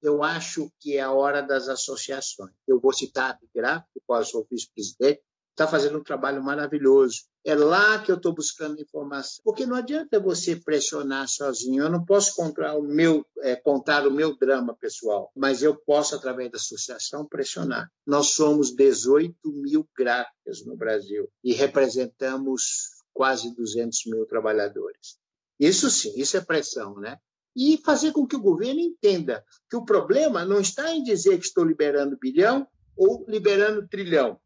Eu 0.04 0.22
acho 0.22 0.70
que 0.78 0.98
é 0.98 1.00
a 1.00 1.12
hora 1.12 1.40
das 1.40 1.66
associações. 1.66 2.52
Eu 2.68 2.78
vou 2.78 2.92
citar 2.92 3.30
a 3.30 3.38
Gráfico, 3.54 4.02
qual 4.06 4.20
eu 4.20 4.26
sou 4.26 4.46
vice-presidente, 4.50 5.22
está 5.50 5.66
fazendo 5.66 5.98
um 5.98 6.02
trabalho 6.02 6.42
maravilhoso. 6.42 7.24
É 7.42 7.54
lá 7.54 7.98
que 8.02 8.10
eu 8.10 8.16
estou 8.16 8.34
buscando 8.34 8.80
informação. 8.82 9.42
Porque 9.42 9.64
não 9.64 9.76
adianta 9.76 10.20
você 10.20 10.56
pressionar 10.56 11.26
sozinho. 11.28 11.84
Eu 11.84 11.90
não 11.90 12.04
posso 12.04 12.34
contar 12.34 12.76
o 12.76 12.82
meu, 12.82 13.24
é, 13.40 13.56
contar 13.56 14.06
o 14.06 14.10
meu 14.10 14.36
drama 14.36 14.76
pessoal, 14.76 15.30
mas 15.34 15.62
eu 15.62 15.74
posso, 15.74 16.14
através 16.14 16.50
da 16.50 16.56
associação, 16.58 17.26
pressionar. 17.26 17.90
Nós 18.06 18.28
somos 18.32 18.74
18 18.74 19.34
mil 19.44 19.88
gráficas 19.96 20.64
no 20.66 20.76
Brasil 20.76 21.30
e 21.42 21.54
representamos 21.54 22.90
quase 23.14 23.54
200 23.54 24.06
mil 24.06 24.26
trabalhadores. 24.26 25.18
Isso 25.58 25.88
sim, 25.88 26.12
isso 26.16 26.36
é 26.36 26.40
pressão, 26.40 26.98
né? 26.98 27.16
E 27.56 27.78
fazer 27.84 28.12
com 28.12 28.26
que 28.26 28.36
o 28.36 28.42
governo 28.42 28.80
entenda 28.80 29.44
que 29.70 29.76
o 29.76 29.84
problema 29.84 30.44
não 30.44 30.60
está 30.60 30.92
em 30.92 31.02
dizer 31.02 31.38
que 31.38 31.46
estou 31.46 31.64
liberando 31.64 32.18
bilhão 32.18 32.66
ou 32.96 33.24
liberando 33.28 33.86
trilhão. 33.88 34.40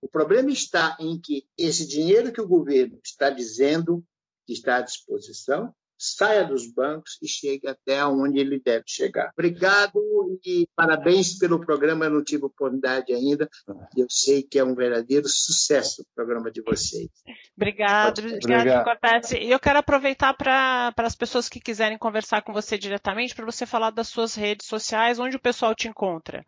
O 0.00 0.08
problema 0.08 0.50
está 0.50 0.96
em 1.00 1.18
que 1.18 1.46
esse 1.56 1.86
dinheiro 1.86 2.32
que 2.32 2.40
o 2.40 2.48
governo 2.48 2.98
está 3.02 3.30
dizendo 3.30 4.04
que 4.46 4.52
está 4.52 4.76
à 4.76 4.80
disposição 4.82 5.74
saia 5.98 6.44
dos 6.44 6.66
bancos 6.66 7.18
e 7.22 7.28
chegue 7.28 7.68
até 7.68 8.04
onde 8.04 8.38
ele 8.38 8.60
deve 8.60 8.84
chegar. 8.86 9.30
Obrigado 9.32 10.00
e 10.44 10.68
parabéns 10.74 11.38
pelo 11.38 11.60
programa. 11.60 12.06
Eu 12.06 12.10
não 12.10 12.24
tive 12.24 12.44
oportunidade 12.44 13.12
ainda. 13.12 13.48
Eu 13.96 14.06
sei 14.08 14.42
que 14.42 14.58
é 14.58 14.64
um 14.64 14.74
verdadeiro 14.74 15.28
sucesso 15.28 16.02
o 16.02 16.06
programa 16.14 16.50
de 16.50 16.62
vocês. 16.62 17.08
Obrigado, 17.56 18.18
obrigado, 18.18 18.84
Cortese. 18.84 19.38
E 19.38 19.50
eu 19.50 19.60
quero 19.60 19.78
aproveitar 19.78 20.34
para 20.34 20.92
as 20.96 21.14
pessoas 21.14 21.48
que 21.48 21.60
quiserem 21.60 21.98
conversar 21.98 22.42
com 22.42 22.52
você 22.52 22.76
diretamente, 22.76 23.34
para 23.34 23.46
você 23.46 23.66
falar 23.66 23.90
das 23.90 24.08
suas 24.08 24.34
redes 24.34 24.66
sociais, 24.66 25.18
onde 25.18 25.36
o 25.36 25.40
pessoal 25.40 25.74
te 25.74 25.88
encontra. 25.88 26.44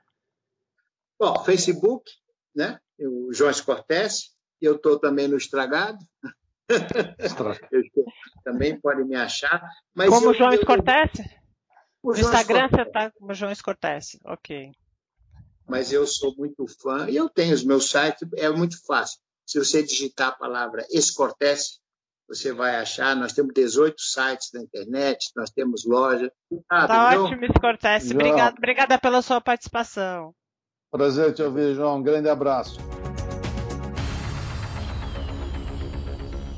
Bom, 1.19 1.43
Facebook, 1.45 2.11
né? 2.55 2.79
o 2.99 3.31
Jones 3.33 3.61
Cortés, 3.61 4.35
eu 4.61 4.77
estou 4.77 4.99
também 4.99 5.29
no 5.29 5.37
Estragado. 5.37 5.99
Também 8.45 8.81
pode 8.81 9.05
me 9.05 9.15
achar. 9.15 9.63
Mas 9.95 10.09
como 10.09 10.27
eu, 10.27 10.35
Jones 10.35 10.65
Cortés? 10.65 11.11
No 12.03 12.13
Instagram 12.13 12.69
Cortés. 12.69 12.79
você 12.79 12.83
está 12.83 13.11
como 13.13 13.33
Jones 13.33 13.63
Cortés, 13.63 14.19
ok. 14.25 14.73
Mas 15.69 15.93
eu 15.93 16.07
sou 16.07 16.35
muito 16.37 16.65
fã, 16.81 17.09
e 17.11 17.17
eu 17.17 17.29
tenho 17.29 17.55
os 17.55 17.65
meus 17.65 17.91
sites, 17.91 18.29
é 18.37 18.49
muito 18.49 18.85
fácil. 18.87 19.19
Se 19.45 19.59
você 19.59 19.83
digitar 19.83 20.29
a 20.29 20.33
palavra 20.33 20.87
Escortés, 20.91 21.81
você 22.29 22.53
vai 22.53 22.77
achar. 22.77 23.15
Nós 23.17 23.33
temos 23.33 23.53
18 23.55 24.01
sites 24.01 24.51
na 24.53 24.61
internet, 24.61 25.31
nós 25.37 25.51
temos 25.51 25.85
loja. 25.85 26.31
Ah, 26.69 26.87
tá 26.87 27.21
ótimo. 27.21 27.41
Obrigada, 28.13 28.57
obrigada 28.57 28.99
pela 28.99 29.23
sua 29.23 29.41
participação. 29.41 30.35
Prazer 30.91 31.35
te 31.35 31.43
ouvir, 31.43 31.75
João. 31.75 31.99
Um 31.99 32.03
grande 32.03 32.29
abraço. 32.29 32.79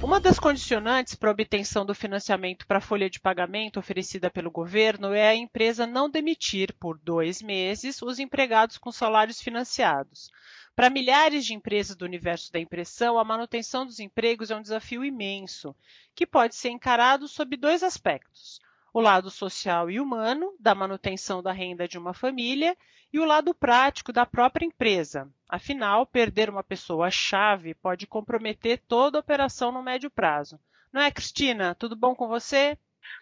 Uma 0.00 0.20
das 0.20 0.38
condicionantes 0.38 1.16
para 1.16 1.32
obtenção 1.32 1.84
do 1.84 1.92
financiamento 1.92 2.64
para 2.68 2.78
a 2.78 2.80
folha 2.80 3.10
de 3.10 3.18
pagamento 3.18 3.80
oferecida 3.80 4.30
pelo 4.30 4.48
governo 4.48 5.12
é 5.12 5.28
a 5.28 5.34
empresa 5.34 5.88
não 5.88 6.08
demitir 6.08 6.72
por 6.74 6.96
dois 6.98 7.42
meses 7.42 8.00
os 8.00 8.20
empregados 8.20 8.78
com 8.78 8.92
salários 8.92 9.40
financiados. 9.40 10.30
Para 10.76 10.88
milhares 10.88 11.44
de 11.44 11.52
empresas 11.52 11.96
do 11.96 12.04
universo 12.04 12.52
da 12.52 12.60
impressão, 12.60 13.18
a 13.18 13.24
manutenção 13.24 13.84
dos 13.84 13.98
empregos 13.98 14.52
é 14.52 14.56
um 14.56 14.62
desafio 14.62 15.04
imenso, 15.04 15.74
que 16.14 16.24
pode 16.24 16.54
ser 16.54 16.70
encarado 16.70 17.26
sob 17.26 17.56
dois 17.56 17.82
aspectos: 17.82 18.60
o 18.92 19.00
lado 19.00 19.30
social 19.30 19.90
e 19.90 20.00
humano 20.00 20.54
da 20.58 20.74
manutenção 20.74 21.42
da 21.42 21.52
renda 21.52 21.86
de 21.86 21.98
uma 21.98 22.14
família 22.14 22.76
e 23.12 23.18
o 23.18 23.24
lado 23.24 23.54
prático 23.54 24.12
da 24.12 24.26
própria 24.26 24.66
empresa. 24.66 25.28
Afinal, 25.48 26.06
perder 26.06 26.50
uma 26.50 26.62
pessoa-chave 26.62 27.74
pode 27.74 28.06
comprometer 28.06 28.82
toda 28.86 29.18
a 29.18 29.20
operação 29.20 29.72
no 29.72 29.82
médio 29.82 30.10
prazo. 30.10 30.58
Não 30.92 31.00
é, 31.00 31.10
Cristina? 31.10 31.74
Tudo 31.74 31.96
bom 31.96 32.14
com 32.14 32.28
você? 32.28 32.76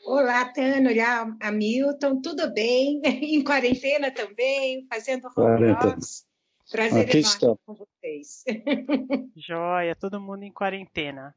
Olá, 0.04 0.44
Tânia, 0.46 0.90
olá, 0.90 1.36
Hamilton, 1.40 2.20
tudo 2.20 2.52
bem? 2.52 3.00
Em 3.04 3.42
quarentena 3.44 4.10
também, 4.10 4.86
fazendo 4.88 5.28
home 5.36 5.70
office. 5.70 6.26
Prazer 6.70 7.06
Aqui 7.06 7.18
enorme 7.18 7.36
está. 7.36 7.56
com 7.64 7.74
vocês. 7.74 8.44
Joia, 9.36 9.94
todo 9.94 10.20
mundo 10.20 10.42
em 10.42 10.52
quarentena. 10.52 11.32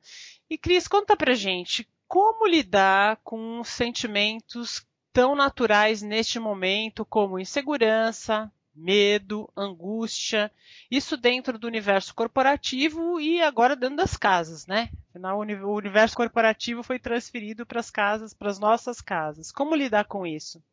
E 0.49 0.57
Cris, 0.57 0.87
conta 0.87 1.15
pra 1.15 1.35
gente, 1.35 1.87
como 2.09 2.47
lidar 2.47 3.17
com 3.23 3.63
sentimentos 3.63 4.83
tão 5.13 5.35
naturais 5.35 6.01
neste 6.01 6.39
momento 6.39 7.05
como 7.05 7.37
insegurança, 7.37 8.51
medo, 8.73 9.47
angústia, 9.55 10.51
isso 10.89 11.15
dentro 11.15 11.59
do 11.59 11.67
universo 11.67 12.15
corporativo 12.15 13.19
e 13.19 13.39
agora 13.43 13.75
dentro 13.75 13.97
das 13.97 14.17
casas, 14.17 14.65
né? 14.65 14.89
Afinal, 15.11 15.37
o 15.37 15.75
universo 15.75 16.15
corporativo 16.15 16.81
foi 16.81 16.97
transferido 16.97 17.63
para 17.63 17.79
as 17.79 17.91
casas, 17.91 18.33
para 18.33 18.49
as 18.49 18.57
nossas 18.57 19.01
casas. 19.01 19.51
Como 19.51 19.75
lidar 19.75 20.05
com 20.05 20.25
isso? 20.25 20.63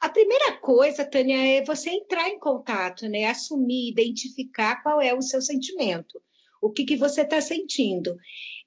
A 0.00 0.08
primeira 0.08 0.56
coisa, 0.58 1.04
Tânia, 1.04 1.58
é 1.58 1.62
você 1.62 1.90
entrar 1.90 2.30
em 2.30 2.38
contato, 2.38 3.06
né? 3.06 3.26
Assumir, 3.26 3.90
identificar 3.90 4.82
qual 4.82 4.98
é 4.98 5.12
o 5.12 5.20
seu 5.20 5.42
sentimento. 5.42 6.22
O 6.62 6.70
que, 6.70 6.84
que 6.84 6.96
você 6.96 7.22
está 7.22 7.40
sentindo. 7.40 8.16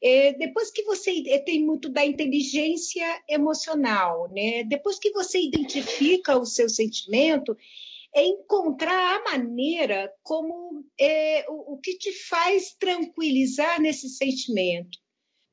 É, 0.03 0.33
depois 0.33 0.69
que 0.69 0.83
você 0.83 1.23
é, 1.27 1.39
tem 1.39 1.63
muito 1.65 1.87
da 1.87 2.05
inteligência 2.05 3.05
emocional, 3.29 4.29
né? 4.31 4.65
depois 4.65 4.99
que 4.99 5.11
você 5.11 5.39
identifica 5.39 6.37
o 6.37 6.45
seu 6.45 6.67
sentimento, 6.67 7.57
é 8.13 8.25
encontrar 8.25 9.17
a 9.17 9.31
maneira 9.31 10.13
como 10.21 10.83
é, 10.99 11.45
o, 11.49 11.73
o 11.73 11.77
que 11.77 11.97
te 11.97 12.11
faz 12.11 12.75
tranquilizar 12.77 13.81
nesse 13.81 14.09
sentimento. 14.09 14.99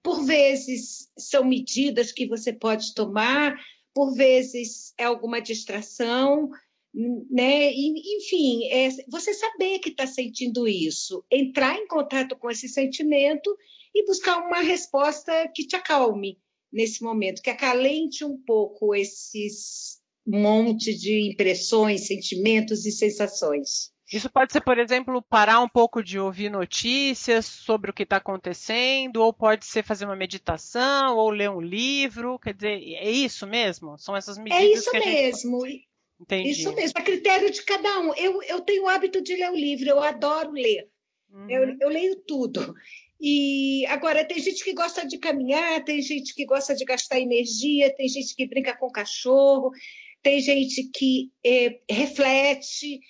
Por 0.02 0.24
vezes 0.24 1.08
são 1.16 1.44
medidas 1.44 2.10
que 2.10 2.26
você 2.26 2.52
pode 2.52 2.92
tomar, 2.92 3.56
por 3.94 4.14
vezes 4.14 4.92
é 4.98 5.04
alguma 5.04 5.40
distração, 5.40 6.50
né? 6.94 7.72
Enfim, 7.72 8.66
é 8.70 8.88
você 9.08 9.32
saber 9.32 9.78
que 9.78 9.90
está 9.90 10.06
sentindo 10.06 10.68
isso, 10.68 11.24
entrar 11.30 11.78
em 11.78 11.86
contato 11.86 12.36
com 12.36 12.50
esse 12.50 12.68
sentimento 12.68 13.56
e 13.94 14.04
buscar 14.04 14.38
uma 14.38 14.60
resposta 14.60 15.50
que 15.54 15.66
te 15.66 15.76
acalme 15.76 16.38
nesse 16.72 17.02
momento, 17.02 17.42
que 17.42 17.50
acalente 17.50 18.24
um 18.24 18.38
pouco 18.38 18.94
esses 18.94 20.00
monte 20.26 20.94
de 20.94 21.30
impressões, 21.32 22.06
sentimentos 22.06 22.86
e 22.86 22.92
sensações. 22.92 23.92
Isso 24.12 24.30
pode 24.30 24.52
ser, 24.52 24.60
por 24.60 24.78
exemplo, 24.78 25.22
parar 25.22 25.60
um 25.60 25.68
pouco 25.68 26.02
de 26.02 26.18
ouvir 26.18 26.50
notícias 26.50 27.46
sobre 27.46 27.90
o 27.90 27.94
que 27.94 28.02
está 28.02 28.18
acontecendo, 28.18 29.22
ou 29.22 29.32
pode 29.32 29.64
ser 29.64 29.82
fazer 29.82 30.04
uma 30.04 30.14
meditação, 30.14 31.16
ou 31.16 31.30
ler 31.30 31.50
um 31.50 31.60
livro. 31.60 32.38
Quer 32.38 32.52
dizer, 32.52 32.94
é 32.94 33.10
isso 33.10 33.46
mesmo? 33.46 33.98
São 33.98 34.14
essas 34.14 34.36
é 34.36 34.42
medidas 34.42 34.62
é 34.62 34.72
isso 34.72 34.92
mesmo. 34.92 35.66
gente... 35.66 35.91
Entendi. 36.20 36.50
Isso 36.50 36.72
mesmo, 36.74 36.98
a 36.98 37.02
critério 37.02 37.50
de 37.50 37.62
cada 37.62 38.00
um. 38.00 38.14
Eu, 38.14 38.42
eu 38.42 38.60
tenho 38.60 38.84
o 38.84 38.88
hábito 38.88 39.20
de 39.20 39.34
ler 39.34 39.50
o 39.50 39.56
livro, 39.56 39.88
eu 39.88 40.00
adoro 40.00 40.52
ler. 40.52 40.88
Uhum. 41.30 41.50
Eu, 41.50 41.76
eu 41.80 41.88
leio 41.88 42.16
tudo. 42.26 42.74
E 43.20 43.86
agora 43.86 44.24
tem 44.24 44.38
gente 44.40 44.64
que 44.64 44.72
gosta 44.72 45.06
de 45.06 45.18
caminhar, 45.18 45.84
tem 45.84 46.02
gente 46.02 46.34
que 46.34 46.44
gosta 46.44 46.74
de 46.74 46.84
gastar 46.84 47.20
energia, 47.20 47.94
tem 47.94 48.08
gente 48.08 48.34
que 48.34 48.46
brinca 48.46 48.76
com 48.76 48.90
cachorro, 48.90 49.70
tem 50.22 50.40
gente 50.40 50.90
que 50.92 51.30
é, 51.44 51.80
reflete 51.88 53.00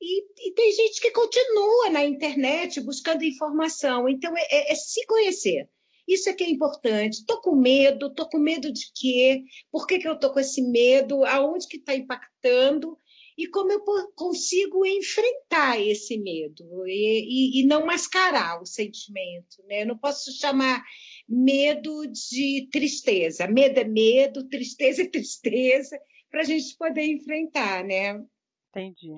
e, 0.00 0.48
e, 0.48 0.52
tem 0.52 0.72
gente 0.72 1.00
que 1.00 1.10
continua 1.10 1.90
na 1.90 2.04
internet 2.04 2.80
buscando 2.80 3.24
informação. 3.24 4.08
Então 4.08 4.36
é, 4.36 4.46
é, 4.50 4.72
é 4.72 4.74
se 4.74 5.04
conhecer. 5.06 5.68
Isso 6.06 6.28
é 6.28 6.32
que 6.32 6.44
é 6.44 6.50
importante. 6.50 7.14
Estou 7.14 7.40
com 7.40 7.54
medo, 7.54 8.06
estou 8.06 8.28
com 8.28 8.38
medo 8.38 8.72
de 8.72 8.90
quê? 8.94 9.42
Por 9.70 9.86
que, 9.86 9.98
que 9.98 10.08
eu 10.08 10.14
estou 10.14 10.32
com 10.32 10.40
esse 10.40 10.62
medo? 10.62 11.24
Aonde 11.24 11.66
que 11.66 11.76
está 11.78 11.94
impactando? 11.94 12.98
e 13.38 13.46
como 13.48 13.70
eu 13.70 13.84
consigo 14.14 14.86
enfrentar 14.86 15.78
esse 15.78 16.16
medo 16.16 16.86
e, 16.86 17.58
e, 17.58 17.60
e, 17.60 17.66
não 17.66 17.84
mascarar 17.84 18.60
o 18.62 18.66
sentimento. 18.66 19.62
Né? 19.68 19.82
Eu 19.82 19.88
não 19.88 19.98
posso 19.98 20.32
chamar 20.32 20.82
medo 21.28 22.06
de 22.06 22.68
tristeza. 22.72 23.46
Medo 23.46 23.78
é 23.78 23.84
medo, 23.84 24.48
tristeza 24.48 25.02
é 25.02 25.06
tristeza, 25.10 26.00
para 26.30 26.40
a 26.40 26.44
gente 26.44 26.76
poder 26.76 27.04
enfrentar, 27.04 27.84
né? 27.84 28.24
Entendi. 28.70 29.12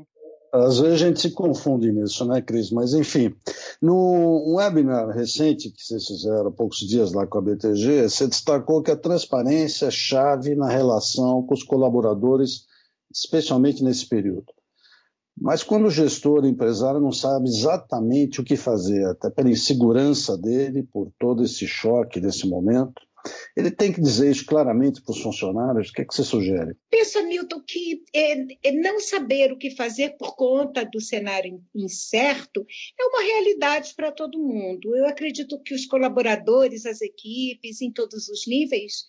Às 0.52 0.78
vezes 0.78 1.02
a 1.02 1.06
gente 1.06 1.20
se 1.20 1.30
confunde 1.30 1.92
nisso, 1.92 2.24
né, 2.24 2.40
Cris? 2.40 2.70
Mas, 2.70 2.94
enfim, 2.94 3.34
no 3.82 4.54
webinar 4.56 5.08
recente 5.10 5.70
que 5.70 5.82
vocês 5.82 6.06
fizeram 6.06 6.48
há 6.48 6.50
poucos 6.50 6.78
dias 6.78 7.12
lá 7.12 7.26
com 7.26 7.38
a 7.38 7.42
BTG, 7.42 8.08
você 8.08 8.26
destacou 8.26 8.82
que 8.82 8.90
a 8.90 8.96
transparência 8.96 9.86
é 9.86 9.90
chave 9.90 10.54
na 10.54 10.68
relação 10.68 11.42
com 11.42 11.54
os 11.54 11.62
colaboradores 11.62 12.66
especialmente 13.12 13.82
nesse 13.82 14.06
período. 14.06 14.52
Mas 15.40 15.62
quando 15.62 15.86
o 15.86 15.90
gestor, 15.90 16.42
o 16.42 16.46
empresário, 16.46 17.00
não 17.00 17.12
sabe 17.12 17.48
exatamente 17.48 18.40
o 18.40 18.44
que 18.44 18.56
fazer, 18.56 19.04
até 19.06 19.30
pela 19.30 19.50
insegurança 19.50 20.36
dele, 20.36 20.82
por 20.82 21.12
todo 21.18 21.44
esse 21.44 21.66
choque 21.66 22.20
desse 22.20 22.46
momento, 22.46 23.00
ele 23.56 23.70
tem 23.70 23.92
que 23.92 24.00
dizer 24.00 24.30
isso 24.30 24.46
claramente 24.46 25.02
para 25.02 25.12
os 25.12 25.20
funcionários. 25.20 25.88
O 25.88 25.92
que, 25.92 26.02
é 26.02 26.04
que 26.04 26.14
você 26.14 26.24
sugere? 26.24 26.76
Pensa, 26.90 27.22
Milton, 27.22 27.60
que 27.66 28.02
é, 28.14 28.68
é 28.68 28.72
não 28.72 29.00
saber 29.00 29.52
o 29.52 29.58
que 29.58 29.74
fazer 29.74 30.16
por 30.16 30.36
conta 30.36 30.84
do 30.84 31.00
cenário 31.00 31.62
incerto 31.74 32.64
é 32.98 33.04
uma 33.04 33.22
realidade 33.22 33.94
para 33.94 34.12
todo 34.12 34.38
mundo. 34.38 34.96
Eu 34.96 35.06
acredito 35.06 35.60
que 35.62 35.74
os 35.74 35.86
colaboradores, 35.86 36.86
as 36.86 37.00
equipes, 37.00 37.80
em 37.80 37.92
todos 37.92 38.28
os 38.28 38.46
níveis, 38.46 39.08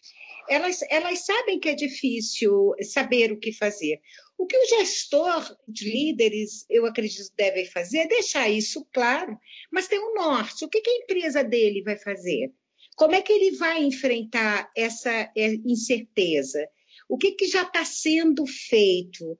elas, 0.49 0.79
elas 0.89 1.25
sabem 1.25 1.59
que 1.59 1.69
é 1.69 1.75
difícil 1.75 2.73
saber 2.81 3.31
o 3.31 3.39
que 3.39 3.53
fazer. 3.53 4.01
O 4.37 4.47
que 4.47 4.57
o 4.57 4.67
gestor 4.67 5.55
de 5.67 5.91
líderes, 5.91 6.65
eu 6.69 6.85
acredito, 6.85 7.31
deve 7.37 7.65
fazer 7.65 7.99
é 7.99 8.07
deixar 8.07 8.49
isso 8.49 8.87
claro, 8.91 9.37
mas 9.71 9.87
tem 9.87 9.99
um 9.99 10.15
norte. 10.15 10.65
O 10.65 10.69
que 10.69 10.79
a 10.79 11.03
empresa 11.03 11.43
dele 11.43 11.83
vai 11.83 11.97
fazer? 11.97 12.51
Como 12.99 13.15
é 13.15 13.21
que 13.21 13.31
ele 13.31 13.55
vai 13.55 13.81
enfrentar 13.81 14.69
essa 14.75 15.09
é, 15.09 15.53
incerteza? 15.65 16.67
O 17.07 17.17
que, 17.17 17.31
que 17.31 17.47
já 17.47 17.61
está 17.61 17.85
sendo 17.85 18.45
feito? 18.45 19.37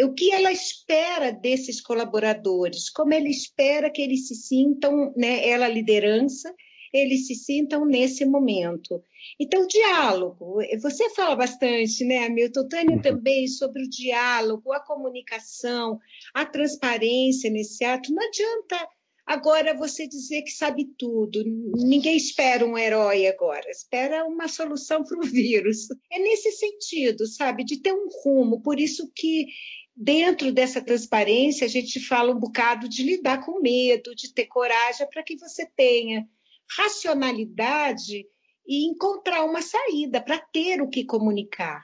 O 0.00 0.12
que 0.12 0.32
ela 0.32 0.50
espera 0.50 1.30
desses 1.30 1.80
colaboradores? 1.80 2.90
Como 2.90 3.14
ela 3.14 3.28
espera 3.28 3.92
que 3.92 4.02
eles 4.02 4.26
se 4.26 4.34
sintam, 4.34 5.14
né, 5.16 5.48
ela 5.48 5.68
liderança, 5.68 6.52
eles 6.92 7.28
se 7.28 7.36
sintam 7.36 7.86
nesse 7.86 8.24
momento. 8.24 9.00
Então, 9.38 9.68
diálogo. 9.68 10.58
Você 10.82 11.08
fala 11.10 11.36
bastante, 11.36 12.04
né, 12.04 12.28
Milton? 12.28 12.66
Tânia 12.68 12.96
uhum. 12.96 13.02
também 13.02 13.46
sobre 13.46 13.84
o 13.84 13.88
diálogo, 13.88 14.72
a 14.72 14.80
comunicação, 14.80 16.00
a 16.34 16.44
transparência 16.44 17.50
nesse 17.52 17.84
ato. 17.84 18.12
Não 18.12 18.26
adianta 18.26 18.88
agora 19.26 19.76
você 19.76 20.06
dizer 20.06 20.42
que 20.42 20.50
sabe 20.50 20.86
tudo. 20.96 21.42
Ninguém 21.74 22.16
espera 22.16 22.64
um 22.64 22.78
herói 22.78 23.26
agora, 23.26 23.68
espera 23.70 24.24
uma 24.24 24.46
solução 24.46 25.02
para 25.02 25.18
o 25.18 25.22
vírus. 25.26 25.88
É 26.10 26.18
nesse 26.18 26.52
sentido, 26.52 27.26
sabe, 27.26 27.64
de 27.64 27.78
ter 27.82 27.92
um 27.92 28.08
rumo. 28.22 28.62
Por 28.62 28.78
isso 28.78 29.10
que 29.14 29.46
dentro 29.94 30.52
dessa 30.52 30.80
transparência 30.80 31.64
a 31.64 31.68
gente 31.68 31.98
fala 31.98 32.32
um 32.32 32.38
bocado 32.38 32.88
de 32.88 33.02
lidar 33.02 33.44
com 33.44 33.60
medo, 33.60 34.14
de 34.14 34.32
ter 34.32 34.46
coragem 34.46 35.08
para 35.10 35.22
que 35.22 35.36
você 35.36 35.66
tenha 35.74 36.26
racionalidade 36.78 38.26
e 38.66 38.86
encontrar 38.88 39.44
uma 39.44 39.62
saída 39.62 40.20
para 40.20 40.38
ter 40.38 40.82
o 40.82 40.88
que 40.88 41.04
comunicar. 41.04 41.82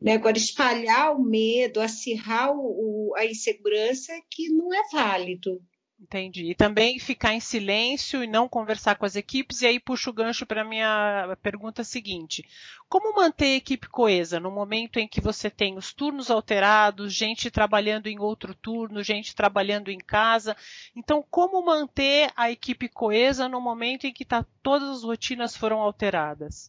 Né? 0.00 0.14
Agora, 0.14 0.36
espalhar 0.36 1.16
o 1.16 1.22
medo, 1.22 1.80
acirrar 1.80 2.50
o, 2.54 3.14
a 3.16 3.24
insegurança, 3.24 4.12
que 4.30 4.48
não 4.48 4.74
é 4.74 4.82
válido. 4.92 5.62
Entendi. 6.02 6.50
E 6.50 6.54
também 6.54 6.98
ficar 6.98 7.32
em 7.32 7.38
silêncio 7.38 8.24
e 8.24 8.26
não 8.26 8.48
conversar 8.48 8.96
com 8.96 9.06
as 9.06 9.14
equipes, 9.14 9.62
e 9.62 9.68
aí 9.68 9.78
puxo 9.78 10.10
o 10.10 10.12
gancho 10.12 10.44
para 10.44 10.62
a 10.62 10.64
minha 10.64 11.36
pergunta 11.40 11.84
seguinte: 11.84 12.44
como 12.88 13.14
manter 13.14 13.44
a 13.44 13.56
equipe 13.56 13.88
coesa 13.88 14.40
no 14.40 14.50
momento 14.50 14.98
em 14.98 15.06
que 15.06 15.20
você 15.20 15.48
tem 15.48 15.78
os 15.78 15.94
turnos 15.94 16.28
alterados, 16.28 17.14
gente 17.14 17.52
trabalhando 17.52 18.08
em 18.08 18.18
outro 18.18 18.52
turno, 18.52 19.00
gente 19.00 19.32
trabalhando 19.32 19.92
em 19.92 19.98
casa? 19.98 20.56
Então, 20.96 21.24
como 21.30 21.64
manter 21.64 22.32
a 22.34 22.50
equipe 22.50 22.88
coesa 22.88 23.48
no 23.48 23.60
momento 23.60 24.04
em 24.04 24.12
que 24.12 24.24
tá, 24.24 24.44
todas 24.60 24.88
as 24.88 25.02
rotinas 25.04 25.56
foram 25.56 25.80
alteradas? 25.80 26.68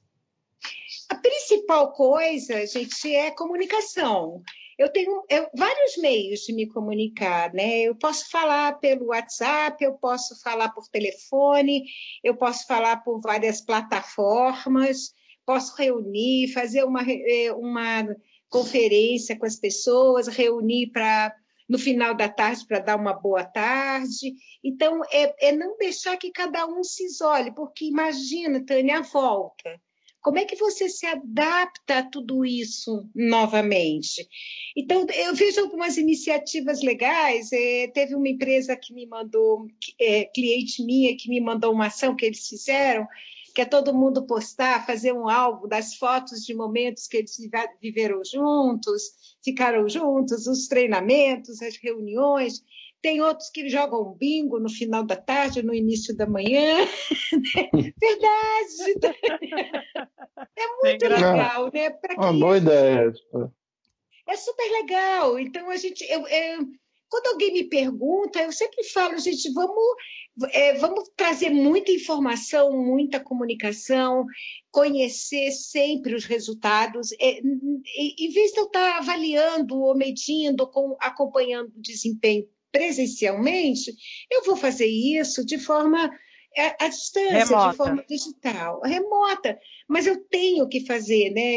A 1.09 1.15
principal 1.15 1.91
coisa, 1.91 2.67
gente, 2.67 3.13
é 3.13 3.31
comunicação 3.31 4.43
eu 4.77 4.91
tenho 4.91 5.23
eu, 5.29 5.47
vários 5.55 5.97
meios 5.97 6.41
de 6.41 6.53
me 6.53 6.67
comunicar, 6.67 7.53
né? 7.53 7.81
Eu 7.81 7.95
posso 7.95 8.29
falar 8.29 8.79
pelo 8.79 9.07
WhatsApp, 9.07 9.83
eu 9.83 9.93
posso 9.93 10.41
falar 10.41 10.69
por 10.69 10.87
telefone, 10.87 11.83
eu 12.23 12.35
posso 12.35 12.65
falar 12.65 12.97
por 12.97 13.21
várias 13.21 13.61
plataformas, 13.61 15.13
posso 15.45 15.75
reunir, 15.75 16.51
fazer 16.53 16.83
uma, 16.83 17.01
é, 17.03 17.51
uma 17.53 18.07
conferência 18.49 19.37
com 19.37 19.45
as 19.45 19.55
pessoas, 19.55 20.27
reunir 20.27 20.91
para 20.91 21.35
no 21.67 21.79
final 21.79 22.13
da 22.13 22.29
tarde 22.29 22.65
para 22.67 22.79
dar 22.79 22.95
uma 22.95 23.13
boa 23.13 23.43
tarde. 23.43 24.33
Então, 24.63 25.01
é, 25.11 25.49
é 25.49 25.51
não 25.51 25.77
deixar 25.77 26.17
que 26.17 26.31
cada 26.31 26.65
um 26.67 26.83
se 26.83 27.05
isole, 27.05 27.53
porque 27.53 27.85
imagina, 27.85 28.63
Tânia, 28.65 28.99
a 28.99 29.01
volta. 29.01 29.81
Como 30.23 30.39
é 30.39 30.45
que 30.45 30.55
você 30.55 30.87
se 30.87 31.05
adapta 31.05 31.99
a 31.99 32.03
tudo 32.03 32.45
isso 32.45 33.09
novamente? 33.13 34.25
Então, 34.75 35.05
eu 35.13 35.35
vejo 35.35 35.59
algumas 35.59 35.97
iniciativas 35.97 36.81
legais. 36.81 37.51
É, 37.51 37.87
teve 37.87 38.15
uma 38.15 38.29
empresa 38.29 38.77
que 38.77 38.93
me 38.93 39.05
mandou, 39.05 39.67
é, 39.99 40.23
cliente 40.23 40.81
minha, 40.81 41.17
que 41.17 41.29
me 41.29 41.41
mandou 41.41 41.73
uma 41.73 41.87
ação 41.87 42.15
que 42.15 42.25
eles 42.25 42.47
fizeram, 42.47 43.05
que 43.53 43.61
é 43.61 43.65
todo 43.65 43.93
mundo 43.93 44.25
postar, 44.25 44.85
fazer 44.85 45.11
um 45.11 45.27
álbum 45.27 45.67
das 45.67 45.95
fotos 45.95 46.45
de 46.45 46.55
momentos 46.55 47.05
que 47.05 47.17
eles 47.17 47.35
viveram 47.81 48.21
juntos, 48.23 49.03
ficaram 49.43 49.89
juntos, 49.89 50.47
os 50.47 50.69
treinamentos, 50.69 51.61
as 51.61 51.75
reuniões 51.75 52.63
tem 53.03 53.21
outros 53.21 53.49
que 53.49 53.67
jogam 53.67 54.13
bingo 54.13 54.57
no 54.61 54.69
final 54.69 55.03
da 55.03 55.17
tarde, 55.17 55.61
no 55.61 55.73
início 55.73 56.15
da 56.15 56.25
manhã. 56.25 56.87
Verdade! 57.99 58.93
É 60.83 60.89
muito 60.89 61.07
legal, 61.07 61.71
né? 61.73 61.89
Pra 61.89 62.15
Uma 62.15 62.33
boa 62.33 62.57
ideia. 62.57 63.13
É 64.27 64.35
super 64.35 64.71
legal. 64.71 65.39
Então, 65.39 65.69
a 65.69 65.77
gente. 65.77 66.03
Eu, 66.09 66.27
eu, 66.27 66.67
quando 67.09 67.27
alguém 67.27 67.53
me 67.53 67.63
pergunta, 67.65 68.41
eu 68.41 68.51
sempre 68.51 68.83
falo, 68.85 69.19
gente, 69.19 69.51
vamos, 69.53 69.95
é, 70.51 70.73
vamos 70.79 71.09
trazer 71.15 71.51
muita 71.51 71.91
informação, 71.91 72.71
muita 72.71 73.19
comunicação, 73.19 74.25
conhecer 74.71 75.51
sempre 75.51 76.15
os 76.15 76.25
resultados. 76.25 77.11
É, 77.21 77.39
em 77.39 78.29
vez 78.31 78.51
de 78.51 78.59
eu 78.59 78.65
estar 78.65 78.97
avaliando 78.97 79.79
ou 79.79 79.95
medindo, 79.95 80.65
com, 80.67 80.97
acompanhando 80.99 81.71
o 81.75 81.81
desempenho 81.81 82.47
presencialmente, 82.71 83.93
eu 84.31 84.43
vou 84.43 84.55
fazer 84.55 84.87
isso 84.87 85.45
de 85.45 85.59
forma 85.59 86.09
à 86.57 86.87
distância, 86.87 87.45
remota. 87.45 87.71
de 87.71 87.77
forma 87.77 88.05
digital, 88.07 88.81
remota. 88.81 89.59
Mas 89.87 90.07
eu 90.07 90.23
tenho 90.25 90.67
que 90.67 90.85
fazer, 90.85 91.31
né? 91.31 91.55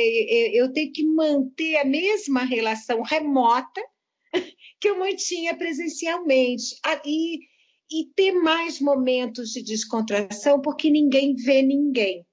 Eu 0.54 0.72
tenho 0.72 0.92
que 0.92 1.04
manter 1.04 1.76
a 1.76 1.84
mesma 1.84 2.44
relação 2.44 3.02
remota 3.02 3.82
que 4.80 4.88
eu 4.88 4.98
mantinha 4.98 5.56
presencialmente. 5.56 6.76
E, 7.04 7.40
e 7.90 8.06
ter 8.14 8.32
mais 8.32 8.80
momentos 8.80 9.50
de 9.50 9.62
descontração, 9.62 10.60
porque 10.60 10.90
ninguém 10.90 11.34
vê 11.34 11.62
ninguém. 11.62 12.26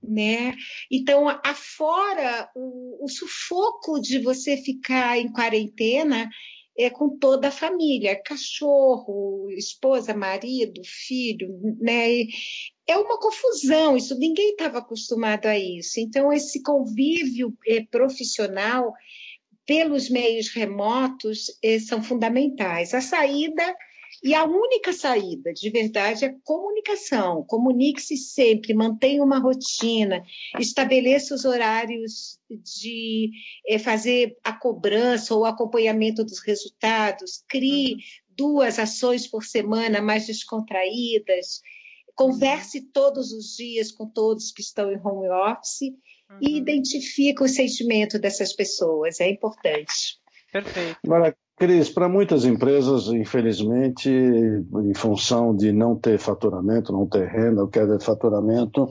Né? 0.00 0.54
Então, 0.90 1.28
afora 1.44 2.48
o, 2.54 3.04
o 3.04 3.08
sufoco 3.08 4.00
de 4.00 4.20
você 4.20 4.56
ficar 4.56 5.18
em 5.18 5.30
quarentena, 5.30 6.30
é 6.78 6.88
com 6.88 7.18
toda 7.18 7.48
a 7.48 7.52
família, 7.52 8.22
cachorro, 8.22 9.50
esposa, 9.50 10.14
marido, 10.14 10.80
filho, 10.84 11.48
né? 11.80 12.22
É 12.86 12.96
uma 12.96 13.18
confusão, 13.18 13.96
isso 13.96 14.16
ninguém 14.18 14.50
estava 14.52 14.78
acostumado 14.78 15.46
a 15.46 15.58
isso. 15.58 15.98
Então, 15.98 16.32
esse 16.32 16.62
convívio 16.62 17.52
é, 17.66 17.84
profissional 17.84 18.94
pelos 19.66 20.08
meios 20.08 20.48
remotos 20.48 21.46
é, 21.62 21.78
são 21.80 22.02
fundamentais. 22.02 22.94
A 22.94 23.00
saída 23.00 23.74
e 24.22 24.34
a 24.34 24.44
única 24.44 24.92
saída, 24.92 25.52
de 25.52 25.70
verdade, 25.70 26.24
é 26.24 26.34
comunicação. 26.44 27.44
Comunique-se 27.44 28.16
sempre, 28.16 28.74
mantenha 28.74 29.22
uma 29.22 29.38
rotina, 29.38 30.22
estabeleça 30.58 31.34
os 31.34 31.44
horários 31.44 32.38
de 32.50 33.30
é, 33.66 33.78
fazer 33.78 34.36
a 34.42 34.52
cobrança 34.52 35.34
ou 35.34 35.44
acompanhamento 35.44 36.24
dos 36.24 36.40
resultados, 36.40 37.44
crie 37.48 37.94
uhum. 37.94 37.98
duas 38.36 38.78
ações 38.78 39.26
por 39.26 39.44
semana 39.44 40.02
mais 40.02 40.26
descontraídas, 40.26 41.60
converse 42.14 42.80
todos 42.92 43.32
os 43.32 43.56
dias 43.56 43.92
com 43.92 44.08
todos 44.08 44.50
que 44.50 44.62
estão 44.62 44.90
em 44.90 44.98
home 44.98 45.28
office 45.28 45.82
uhum. 46.28 46.38
e 46.40 46.56
identifique 46.56 47.42
o 47.42 47.48
sentimento 47.48 48.18
dessas 48.18 48.52
pessoas. 48.52 49.20
É 49.20 49.30
importante. 49.30 50.18
Perfeito. 50.52 50.98
Agora, 51.04 51.36
Cris, 51.58 51.90
para 51.90 52.08
muitas 52.08 52.44
empresas, 52.44 53.08
infelizmente, 53.08 54.08
em 54.08 54.94
função 54.94 55.54
de 55.54 55.72
não 55.72 55.96
ter 55.96 56.18
faturamento, 56.18 56.92
não 56.92 57.06
ter 57.06 57.26
renda, 57.26 57.66
queda 57.66 57.98
de 57.98 58.04
faturamento 58.04 58.88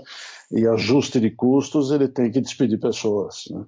e 0.52 0.68
ajuste 0.68 1.20
de 1.20 1.32
custos, 1.32 1.92
ele 1.92 2.10
tem 2.10 2.30
que 2.30 2.42
despedir 2.42 2.78
pessoas. 2.78 3.46
Né? 3.50 3.64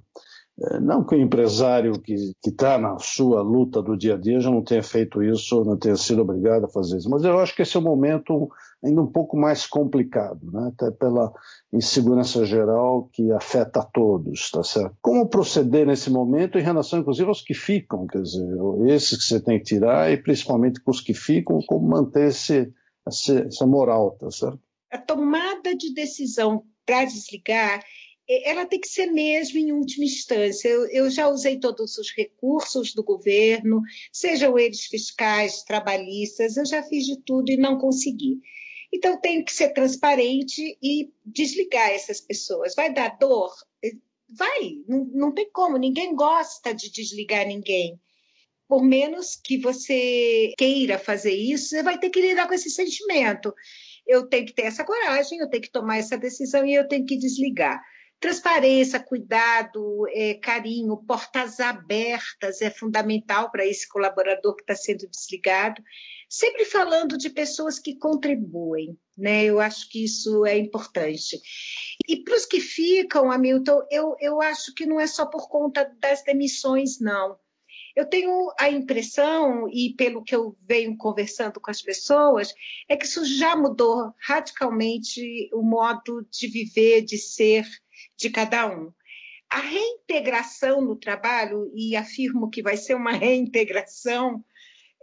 É, 0.62 0.80
não 0.80 1.06
que 1.06 1.16
o 1.16 1.22
empresário 1.22 1.94
que 2.02 2.14
está 2.46 2.78
na 2.78 2.98
sua 3.00 3.42
luta 3.42 3.82
do 3.82 3.96
dia 3.96 4.16
a 4.16 4.18
dia 4.18 4.42
já 4.42 4.52
não 4.52 4.64
tenha 4.64 4.84
feito 4.84 5.24
isso, 5.24 5.64
não 5.64 5.78
tenha 5.78 5.96
sido 5.96 6.22
obrigado 6.22 6.66
a 6.66 6.70
fazer 6.70 6.98
isso, 6.98 7.10
mas 7.10 7.24
eu 7.24 7.40
acho 7.40 7.56
que 7.56 7.62
esse 7.62 7.78
é 7.78 7.80
um 7.80 7.84
momento 7.84 8.50
ainda 8.84 9.02
um 9.02 9.08
pouco 9.08 9.38
mais 9.38 9.66
complicado, 9.66 10.40
né? 10.52 10.72
até 10.74 10.92
pela 10.92 11.32
insegurança 11.72 12.46
geral 12.46 13.10
que 13.14 13.32
afeta 13.32 13.80
a 13.80 13.86
todos, 13.86 14.52
tá 14.52 14.64
certo? 14.64 14.96
Como 15.02 15.30
proceder 15.30 15.86
nesse 15.86 16.10
momento 16.10 16.58
em 16.58 16.64
relação, 16.64 17.00
inclusive, 17.00 17.28
aos 17.28 17.42
que 17.42 17.54
ficam, 17.54 18.06
quer 18.08 18.22
dizer, 18.22 18.46
esses 18.88 19.18
que 19.18 19.24
você 19.24 19.40
tem 19.42 19.60
que 19.60 19.66
tirar 19.66 20.12
e 20.12 20.18
principalmente 20.18 20.82
com 20.82 20.92
os 20.92 21.02
que 21.02 21.14
ficam, 21.14 21.60
como 21.68 21.88
manter 21.88 22.28
esse, 22.28 22.74
essa 23.08 23.66
moral, 23.66 24.18
tá 24.20 24.30
certo? 24.30 24.60
A 24.92 24.98
tomada 24.98 25.76
de 25.78 25.94
decisão 25.94 26.64
para 26.86 27.06
desligar 27.06 27.82
ela 28.30 28.66
tem 28.66 28.80
que 28.80 28.88
ser 28.88 29.08
mesmo 29.08 29.58
em 29.58 29.72
última 29.72 30.06
instância. 30.06 30.70
Eu, 30.70 30.88
eu, 30.90 31.10
já 31.10 31.28
usei 31.28 31.60
todos 31.60 31.98
os 31.98 32.12
recursos 32.16 32.94
do 32.94 33.04
governo, 33.04 33.82
sejam 34.12 34.58
eles 34.58 34.86
fiscais, 34.86 35.64
trabalhistas, 35.64 36.56
eu 36.56 36.66
já 36.66 36.84
fiz 36.84 37.06
de 37.06 37.20
tudo 37.24 37.50
e 37.50 37.58
não 37.58 37.80
consegui. 37.80 38.40
Então, 38.94 39.20
tenho 39.20 39.44
que 39.44 39.52
ser 39.52 39.70
transparente 39.70 40.78
e 40.82 41.12
desligar 41.26 41.90
essas 41.90 42.22
pessoas. 42.22 42.76
Vai 42.76 42.94
dar 42.94 43.18
dor? 43.18 43.52
Vai, 44.32 44.84
não, 44.88 45.06
não 45.06 45.34
tem 45.34 45.50
como, 45.52 45.78
ninguém 45.78 46.16
gosta 46.16 46.74
de 46.74 46.92
desligar 46.92 47.48
ninguém. 47.48 48.00
Por 48.68 48.84
menos 48.84 49.36
que 49.36 49.58
você 49.58 50.54
queira 50.56 51.00
fazer 51.00 51.34
isso, 51.34 51.70
você 51.70 51.82
vai 51.82 51.98
ter 52.00 52.12
que 52.12 52.22
lidar 52.22 52.48
com 52.48 52.54
esse 52.54 52.70
sentimento. 52.70 53.54
Eu 54.06 54.28
tenho 54.28 54.46
que 54.46 54.54
ter 54.54 54.64
essa 54.64 54.84
coragem, 54.84 55.40
eu 55.40 55.50
tenho 55.50 55.64
que 55.64 55.72
tomar 55.72 55.98
essa 55.98 56.16
decisão 56.16 56.64
e 56.64 56.76
eu 56.76 56.88
tenho 56.88 57.06
que 57.06 57.18
desligar. 57.18 57.82
Transparência, 58.20 59.00
cuidado, 59.00 60.06
é, 60.10 60.34
carinho, 60.34 60.98
portas 60.98 61.62
abertas 61.62 62.62
é 62.62 62.70
fundamental 62.70 63.50
para 63.50 63.66
esse 63.66 63.88
colaborador 63.88 64.56
que 64.56 64.64
está 64.64 64.76
sendo 64.76 65.08
desligado. 65.08 65.82
Sempre 66.28 66.66
falando 66.66 67.18
de 67.18 67.30
pessoas 67.30 67.80
que 67.80 67.98
contribuem, 67.98 69.00
né? 69.18 69.46
Eu 69.46 69.62
acho 69.62 69.90
que 69.90 70.04
isso 70.04 70.46
é 70.46 70.58
importante. 70.58 71.40
E 72.08 72.18
para 72.24 72.36
os 72.36 72.46
que 72.46 72.60
ficam, 72.60 73.32
Hamilton, 73.32 73.88
eu, 73.90 74.16
eu 74.20 74.42
acho 74.42 74.74
que 74.74 74.86
não 74.86 75.00
é 75.00 75.08
só 75.08 75.26
por 75.26 75.48
conta 75.48 75.90
das 76.00 76.22
demissões, 76.22 77.00
não. 77.00 77.38
Eu 77.96 78.06
tenho 78.06 78.54
a 78.60 78.70
impressão, 78.70 79.68
e 79.70 79.94
pelo 79.98 80.24
que 80.24 80.36
eu 80.36 80.58
venho 80.68 80.96
conversando 80.96 81.60
com 81.60 81.72
as 81.72 81.82
pessoas, 81.82 82.54
é 82.88 82.96
que 82.96 83.06
isso 83.06 83.26
já 83.26 83.56
mudou 83.56 84.14
radicalmente 84.22 85.50
o 85.54 85.62
modo 85.62 86.26
de 86.32 86.48
viver, 86.48 87.02
de 87.02 87.18
ser 87.18 87.66
de 88.20 88.30
cada 88.30 88.68
um. 88.68 88.92
A 89.50 89.62
reintegração 89.62 90.82
no 90.82 90.96
trabalho, 90.96 91.72
e 91.74 91.96
afirmo 91.96 92.50
que 92.50 92.62
vai 92.62 92.78
ser 92.78 92.94
uma 92.94 93.14
reintegração, 93.18 94.44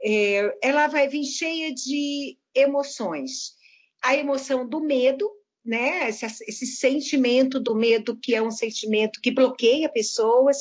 é, 0.05 0.57
ela 0.63 0.87
vai 0.87 1.09
vir 1.09 1.25
cheia 1.25 1.75
de 1.75 2.39
emoções. 2.55 3.57
A 4.03 4.15
emoção 4.15 4.69
do 4.69 4.81
medo, 4.81 5.29
né? 5.65 6.09
Esse, 6.09 6.27
esse, 6.27 6.67
sentimento 6.67 7.59
do 7.59 7.75
medo, 7.75 8.17
que 8.17 8.35
é 8.35 8.43
um 8.43 8.51
sentimento 8.51 9.21
que 9.21 9.33
bloqueia 9.33 9.89
pessoas, 9.89 10.59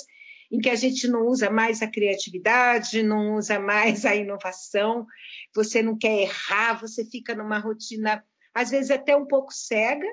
em 0.51 0.59
que 0.59 0.69
a 0.69 0.75
gente 0.75 1.07
não 1.07 1.27
usa 1.27 1.49
mais 1.49 1.81
a 1.81 1.87
criatividade, 1.87 3.03
não 3.03 3.35
usa 3.35 3.59
mais 3.59 4.05
a 4.05 4.15
inovação, 4.15 5.05
você 5.53 5.83
não 5.83 5.97
quer 5.97 6.21
errar, 6.21 6.79
você 6.79 7.05
fica 7.05 7.35
numa 7.35 7.59
rotina, 7.59 8.23
às 8.53 8.71
vezes 8.71 8.89
até 8.89 9.15
um 9.15 9.27
pouco 9.27 9.53
cega, 9.53 10.07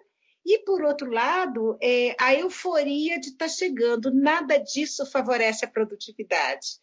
e, 0.44 0.59
por 0.64 0.83
outro 0.83 1.11
lado, 1.11 1.78
é, 1.81 2.16
a 2.18 2.35
euforia 2.35 3.18
de 3.20 3.28
estar 3.28 3.46
tá 3.46 3.48
chegando, 3.48 4.12
nada 4.12 4.59
disso 4.59 5.07
favorece 5.07 5.64
a 5.64 5.70
produtividade. 5.70 6.81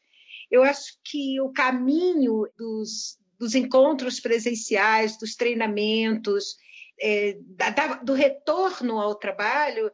Eu 0.50 0.64
acho 0.64 0.98
que 1.04 1.40
o 1.42 1.52
caminho 1.52 2.48
dos, 2.58 3.20
dos 3.38 3.56
encontros 3.56 4.20
presenciais, 4.20 5.18
dos 5.18 5.36
treinamentos, 5.36 6.56
é, 7.02 7.38
da, 7.40 7.96
do 7.96 8.14
retorno 8.14 9.00
ao 9.00 9.16
trabalho, 9.16 9.92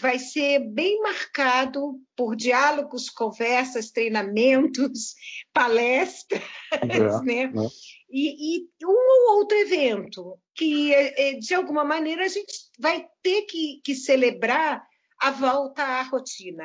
vai 0.00 0.18
ser 0.18 0.58
bem 0.58 1.00
marcado 1.00 2.00
por 2.16 2.34
diálogos, 2.34 3.08
conversas, 3.08 3.90
treinamentos, 3.90 5.14
palestras, 5.54 6.42
é, 6.72 7.22
né? 7.22 7.42
É. 7.44 7.96
E, 8.10 8.58
e, 8.58 8.68
um 8.84 9.30
ou 9.30 9.38
outro 9.38 9.56
evento 9.56 10.38
que, 10.54 10.94
é, 10.94 11.34
de 11.34 11.54
alguma 11.54 11.84
maneira, 11.84 12.24
a 12.24 12.28
gente 12.28 12.52
vai 12.78 13.06
ter 13.22 13.42
que, 13.42 13.80
que 13.84 13.94
celebrar 13.94 14.82
a 15.20 15.30
volta 15.30 15.82
à 15.82 16.02
rotina, 16.02 16.64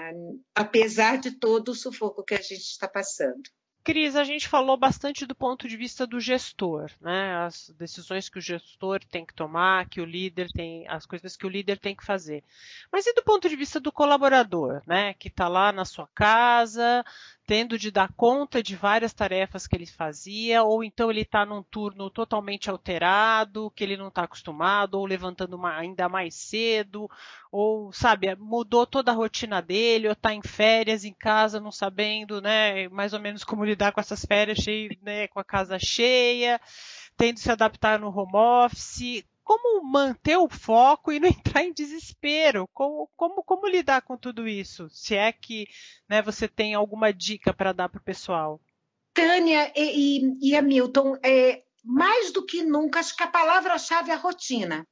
apesar 0.55 1.17
de 1.17 1.31
todo 1.39 1.69
o 1.69 1.75
sufoco 1.75 2.23
que 2.23 2.33
a 2.33 2.41
gente 2.41 2.61
está 2.61 2.87
passando. 2.87 3.41
Cris, 3.83 4.15
a 4.15 4.23
gente 4.23 4.47
falou 4.47 4.77
bastante 4.77 5.25
do 5.25 5.33
ponto 5.33 5.67
de 5.67 5.75
vista 5.75 6.05
do 6.05 6.19
gestor, 6.19 6.91
né? 7.01 7.35
As 7.37 7.69
decisões 7.77 8.29
que 8.29 8.37
o 8.37 8.41
gestor 8.41 9.03
tem 9.03 9.25
que 9.25 9.33
tomar, 9.33 9.89
que 9.89 9.99
o 9.99 10.05
líder 10.05 10.51
tem, 10.51 10.87
as 10.87 11.05
coisas 11.05 11.35
que 11.35 11.47
o 11.47 11.49
líder 11.49 11.79
tem 11.79 11.95
que 11.95 12.05
fazer. 12.05 12.43
Mas 12.91 13.07
e 13.07 13.13
do 13.13 13.23
ponto 13.23 13.49
de 13.49 13.55
vista 13.55 13.79
do 13.79 13.91
colaborador, 13.91 14.83
né? 14.85 15.15
Que 15.15 15.29
está 15.29 15.47
lá 15.47 15.71
na 15.71 15.83
sua 15.83 16.07
casa, 16.13 17.03
tendo 17.51 17.77
de 17.77 17.91
dar 17.91 18.13
conta 18.13 18.63
de 18.63 18.77
várias 18.77 19.11
tarefas 19.11 19.67
que 19.67 19.75
ele 19.75 19.85
fazia, 19.85 20.63
ou 20.63 20.85
então 20.85 21.11
ele 21.11 21.19
está 21.19 21.45
num 21.45 21.61
turno 21.61 22.09
totalmente 22.09 22.69
alterado, 22.69 23.69
que 23.71 23.83
ele 23.83 23.97
não 23.97 24.07
está 24.07 24.23
acostumado, 24.23 24.93
ou 24.93 25.05
levantando 25.05 25.59
ainda 25.65 26.07
mais 26.07 26.33
cedo, 26.33 27.11
ou, 27.51 27.91
sabe, 27.91 28.33
mudou 28.37 28.87
toda 28.87 29.11
a 29.11 29.13
rotina 29.13 29.61
dele, 29.61 30.07
ou 30.07 30.13
está 30.13 30.33
em 30.33 30.41
férias 30.41 31.03
em 31.03 31.13
casa, 31.13 31.59
não 31.59 31.73
sabendo, 31.73 32.41
né, 32.41 32.87
mais 32.87 33.11
ou 33.11 33.19
menos 33.19 33.43
como 33.43 33.65
lidar 33.65 33.91
com 33.91 33.99
essas 33.99 34.23
férias, 34.23 34.59
cheio, 34.59 34.97
né, 35.01 35.27
com 35.27 35.37
a 35.41 35.43
casa 35.43 35.77
cheia, 35.77 36.57
tendo 37.17 37.33
de 37.33 37.41
se 37.41 37.51
adaptar 37.51 37.99
no 37.99 38.17
home 38.17 38.31
office 38.33 39.25
como 39.43 39.83
manter 39.83 40.37
o 40.37 40.49
foco 40.49 41.11
e 41.11 41.19
não 41.19 41.27
entrar 41.27 41.63
em 41.63 41.73
desespero? 41.73 42.67
Como, 42.73 43.09
como, 43.15 43.43
como 43.43 43.67
lidar 43.67 44.01
com 44.01 44.17
tudo 44.17 44.47
isso? 44.47 44.89
Se 44.89 45.15
é 45.15 45.31
que 45.31 45.67
né, 46.09 46.21
você 46.21 46.47
tem 46.47 46.73
alguma 46.73 47.11
dica 47.13 47.53
para 47.53 47.71
dar 47.71 47.89
para 47.89 47.99
o 47.99 48.03
pessoal? 48.03 48.61
Tânia 49.13 49.71
e, 49.75 50.19
e, 50.19 50.49
e 50.49 50.55
Hamilton, 50.55 51.17
é, 51.23 51.63
mais 51.83 52.31
do 52.31 52.45
que 52.45 52.63
nunca, 52.63 52.99
acho 52.99 53.15
que 53.15 53.23
a 53.23 53.27
palavra-chave 53.27 54.11
é 54.11 54.13
a 54.13 54.17
rotina. 54.17 54.87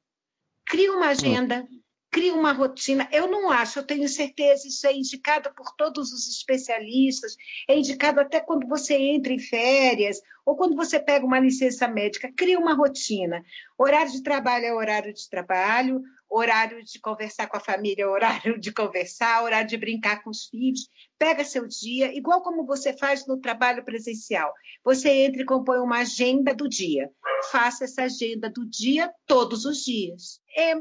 Cria 0.66 0.92
uma 0.92 1.08
agenda, 1.08 1.68
hum 1.72 1.80
cria 2.20 2.34
uma 2.34 2.52
rotina. 2.52 3.08
Eu 3.14 3.32
não 3.32 3.50
acho, 3.50 3.80
eu 3.80 3.84
tenho 3.84 4.10
certeza, 4.10 4.68
isso 4.68 4.86
é 4.86 4.94
indicado 4.94 5.54
por 5.56 5.74
todos 5.78 6.12
os 6.12 6.28
especialistas, 6.28 7.38
é 7.66 7.78
indicado 7.78 8.20
até 8.20 8.42
quando 8.42 8.68
você 8.68 8.94
entra 8.94 9.32
em 9.32 9.40
férias 9.40 10.20
ou 10.46 10.58
quando 10.58 10.76
você 10.76 11.00
pega 11.00 11.26
uma 11.26 11.40
licença 11.40 11.88
médica, 11.88 12.30
cria 12.36 12.60
uma 12.60 12.74
rotina. 12.74 13.42
Horário 13.78 14.12
de 14.12 14.22
trabalho 14.22 14.66
é 14.66 14.74
horário 14.74 15.14
de 15.14 15.30
trabalho, 15.30 16.02
horário 16.30 16.84
de 16.84 17.00
conversar 17.00 17.48
com 17.48 17.56
a 17.56 17.62
família 17.62 18.04
é 18.04 18.08
horário 18.08 18.60
de 18.60 18.74
conversar, 18.74 19.42
horário 19.42 19.70
de 19.70 19.78
brincar 19.78 20.22
com 20.22 20.30
os 20.30 20.48
filhos. 20.48 20.90
Pega 21.18 21.46
seu 21.46 21.66
dia, 21.68 22.14
igual 22.14 22.42
como 22.42 22.66
você 22.66 22.92
faz 22.98 23.26
no 23.26 23.40
trabalho 23.40 23.86
presencial. 23.86 24.54
Você 24.84 25.10
entra 25.10 25.42
e 25.42 25.46
compõe 25.46 25.80
uma 25.80 26.00
agenda 26.00 26.54
do 26.54 26.68
dia. 26.68 27.10
Faça 27.50 27.86
essa 27.86 28.04
agenda 28.04 28.50
do 28.50 28.70
dia 28.70 29.10
todos 29.26 29.64
os 29.64 29.86
dias. 29.86 30.42
É, 30.58 30.76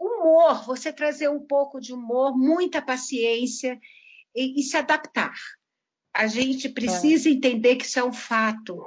humor, 0.00 0.64
você 0.64 0.92
trazer 0.92 1.28
um 1.28 1.40
pouco 1.40 1.78
de 1.78 1.92
humor, 1.92 2.36
muita 2.36 2.80
paciência 2.80 3.78
e, 4.34 4.58
e 4.58 4.62
se 4.62 4.76
adaptar. 4.76 5.34
A 6.14 6.26
gente 6.26 6.68
precisa 6.68 7.28
é. 7.28 7.32
entender 7.32 7.76
que 7.76 7.84
isso 7.84 7.98
é 7.98 8.04
um 8.04 8.12
fato. 8.12 8.82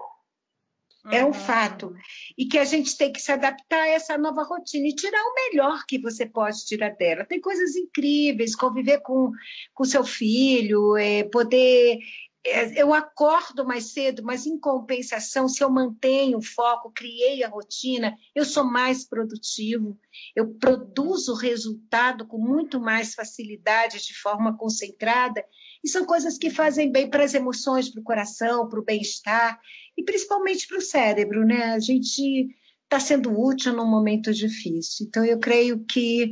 É 1.11 1.23
um 1.23 1.27
uhum. 1.27 1.33
fato. 1.33 1.93
E 2.37 2.45
que 2.45 2.57
a 2.57 2.63
gente 2.63 2.97
tem 2.97 3.11
que 3.11 3.21
se 3.21 3.31
adaptar 3.31 3.81
a 3.81 3.87
essa 3.89 4.17
nova 4.17 4.43
rotina 4.43 4.87
e 4.87 4.95
tirar 4.95 5.21
o 5.21 5.33
melhor 5.33 5.83
que 5.85 5.99
você 5.99 6.25
pode 6.25 6.65
tirar 6.65 6.95
dela. 6.95 7.25
Tem 7.25 7.41
coisas 7.41 7.75
incríveis, 7.75 8.55
conviver 8.55 9.01
com, 9.01 9.31
com 9.73 9.83
seu 9.83 10.05
filho, 10.05 10.95
é, 10.95 11.23
poder 11.25 11.99
eu 12.45 12.93
acordo 12.93 13.65
mais 13.65 13.93
cedo, 13.93 14.21
mas 14.21 14.45
em 14.45 14.59
compensação, 14.59 15.47
se 15.47 15.63
eu 15.63 15.69
mantenho 15.69 16.39
o 16.39 16.43
foco, 16.43 16.91
criei 16.91 17.41
a 17.41 17.47
rotina, 17.47 18.17
eu 18.35 18.43
sou 18.43 18.65
mais 18.65 19.07
produtivo, 19.07 19.97
eu 20.35 20.53
produzo 20.55 21.33
resultado 21.35 22.27
com 22.27 22.37
muito 22.37 22.81
mais 22.81 23.13
facilidade, 23.13 24.05
de 24.05 24.13
forma 24.13 24.57
concentrada, 24.57 25.43
e 25.83 25.87
são 25.87 26.05
coisas 26.05 26.37
que 26.37 26.49
fazem 26.49 26.91
bem 26.91 27.09
para 27.09 27.23
as 27.23 27.33
emoções, 27.33 27.89
para 27.89 28.01
o 28.01 28.03
coração, 28.03 28.67
para 28.67 28.79
o 28.79 28.85
bem-estar, 28.85 29.59
e 29.97 30.03
principalmente 30.03 30.67
para 30.67 30.77
o 30.77 30.81
cérebro, 30.81 31.45
né? 31.45 31.73
A 31.73 31.79
gente 31.79 32.49
está 32.83 32.99
sendo 32.99 33.39
útil 33.39 33.73
num 33.73 33.89
momento 33.89 34.33
difícil. 34.33 35.07
Então, 35.07 35.25
eu 35.25 35.39
creio 35.39 35.83
que 35.85 36.31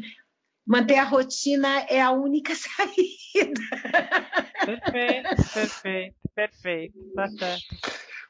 manter 0.71 0.95
a 0.95 1.03
rotina 1.03 1.81
é 1.89 2.01
a 2.01 2.11
única 2.11 2.53
saída. 2.55 3.61
Perfeito, 4.65 5.53
perfeito, 5.53 6.15
perfeito. 6.33 6.99
Tá 7.13 7.27
certo. 7.27 7.75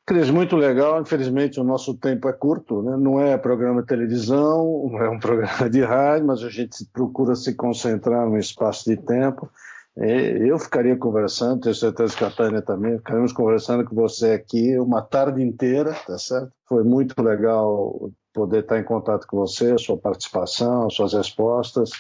Cris, 0.08 0.32
muito 0.32 0.56
legal. 0.56 1.00
Infelizmente, 1.00 1.60
o 1.60 1.64
nosso 1.64 1.94
tempo 1.94 2.28
é 2.28 2.34
curto, 2.34 2.82
né? 2.82 2.98
não 2.98 3.22
é 3.22 3.38
programa 3.38 3.82
de 3.82 3.88
televisão, 3.88 4.90
não 4.92 5.00
é 5.00 5.08
um 5.08 5.20
programa 5.20 5.70
de 5.70 5.84
rádio, 5.84 6.26
mas 6.26 6.44
a 6.44 6.50
gente 6.50 6.84
procura 6.92 7.36
se 7.36 7.54
concentrar 7.54 8.28
no 8.28 8.40
espaço 8.40 8.90
de 8.90 8.98
tempo. 8.98 9.48
Eu 9.96 10.58
ficaria 10.58 10.98
conversando, 10.98 11.62
tenho 11.62 11.76
certeza 11.76 12.16
que 12.16 12.24
a 12.24 12.32
Tânia 12.32 12.62
também, 12.62 12.98
ficaríamos 12.98 13.34
conversando 13.34 13.86
com 13.86 13.94
você 13.94 14.32
aqui 14.32 14.80
uma 14.80 15.02
tarde 15.02 15.44
inteira, 15.44 15.94
tá 16.08 16.18
certo? 16.18 16.52
Foi 16.68 16.84
muito 16.84 17.22
legal 17.22 18.10
poder 18.34 18.62
estar 18.62 18.80
em 18.80 18.84
contato 18.84 19.28
com 19.28 19.38
você, 19.38 19.78
sua 19.78 19.98
participação, 19.98 20.90
suas 20.90 21.14
respostas. 21.14 21.92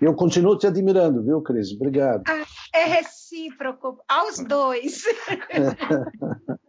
E 0.00 0.04
eu 0.04 0.14
continuo 0.14 0.56
te 0.56 0.66
admirando, 0.66 1.24
viu, 1.24 1.42
Cris? 1.42 1.72
Obrigado. 1.72 2.22
Ah, 2.28 2.46
é 2.72 2.84
recíproco, 2.84 3.98
aos 4.08 4.38
dois. 4.38 5.02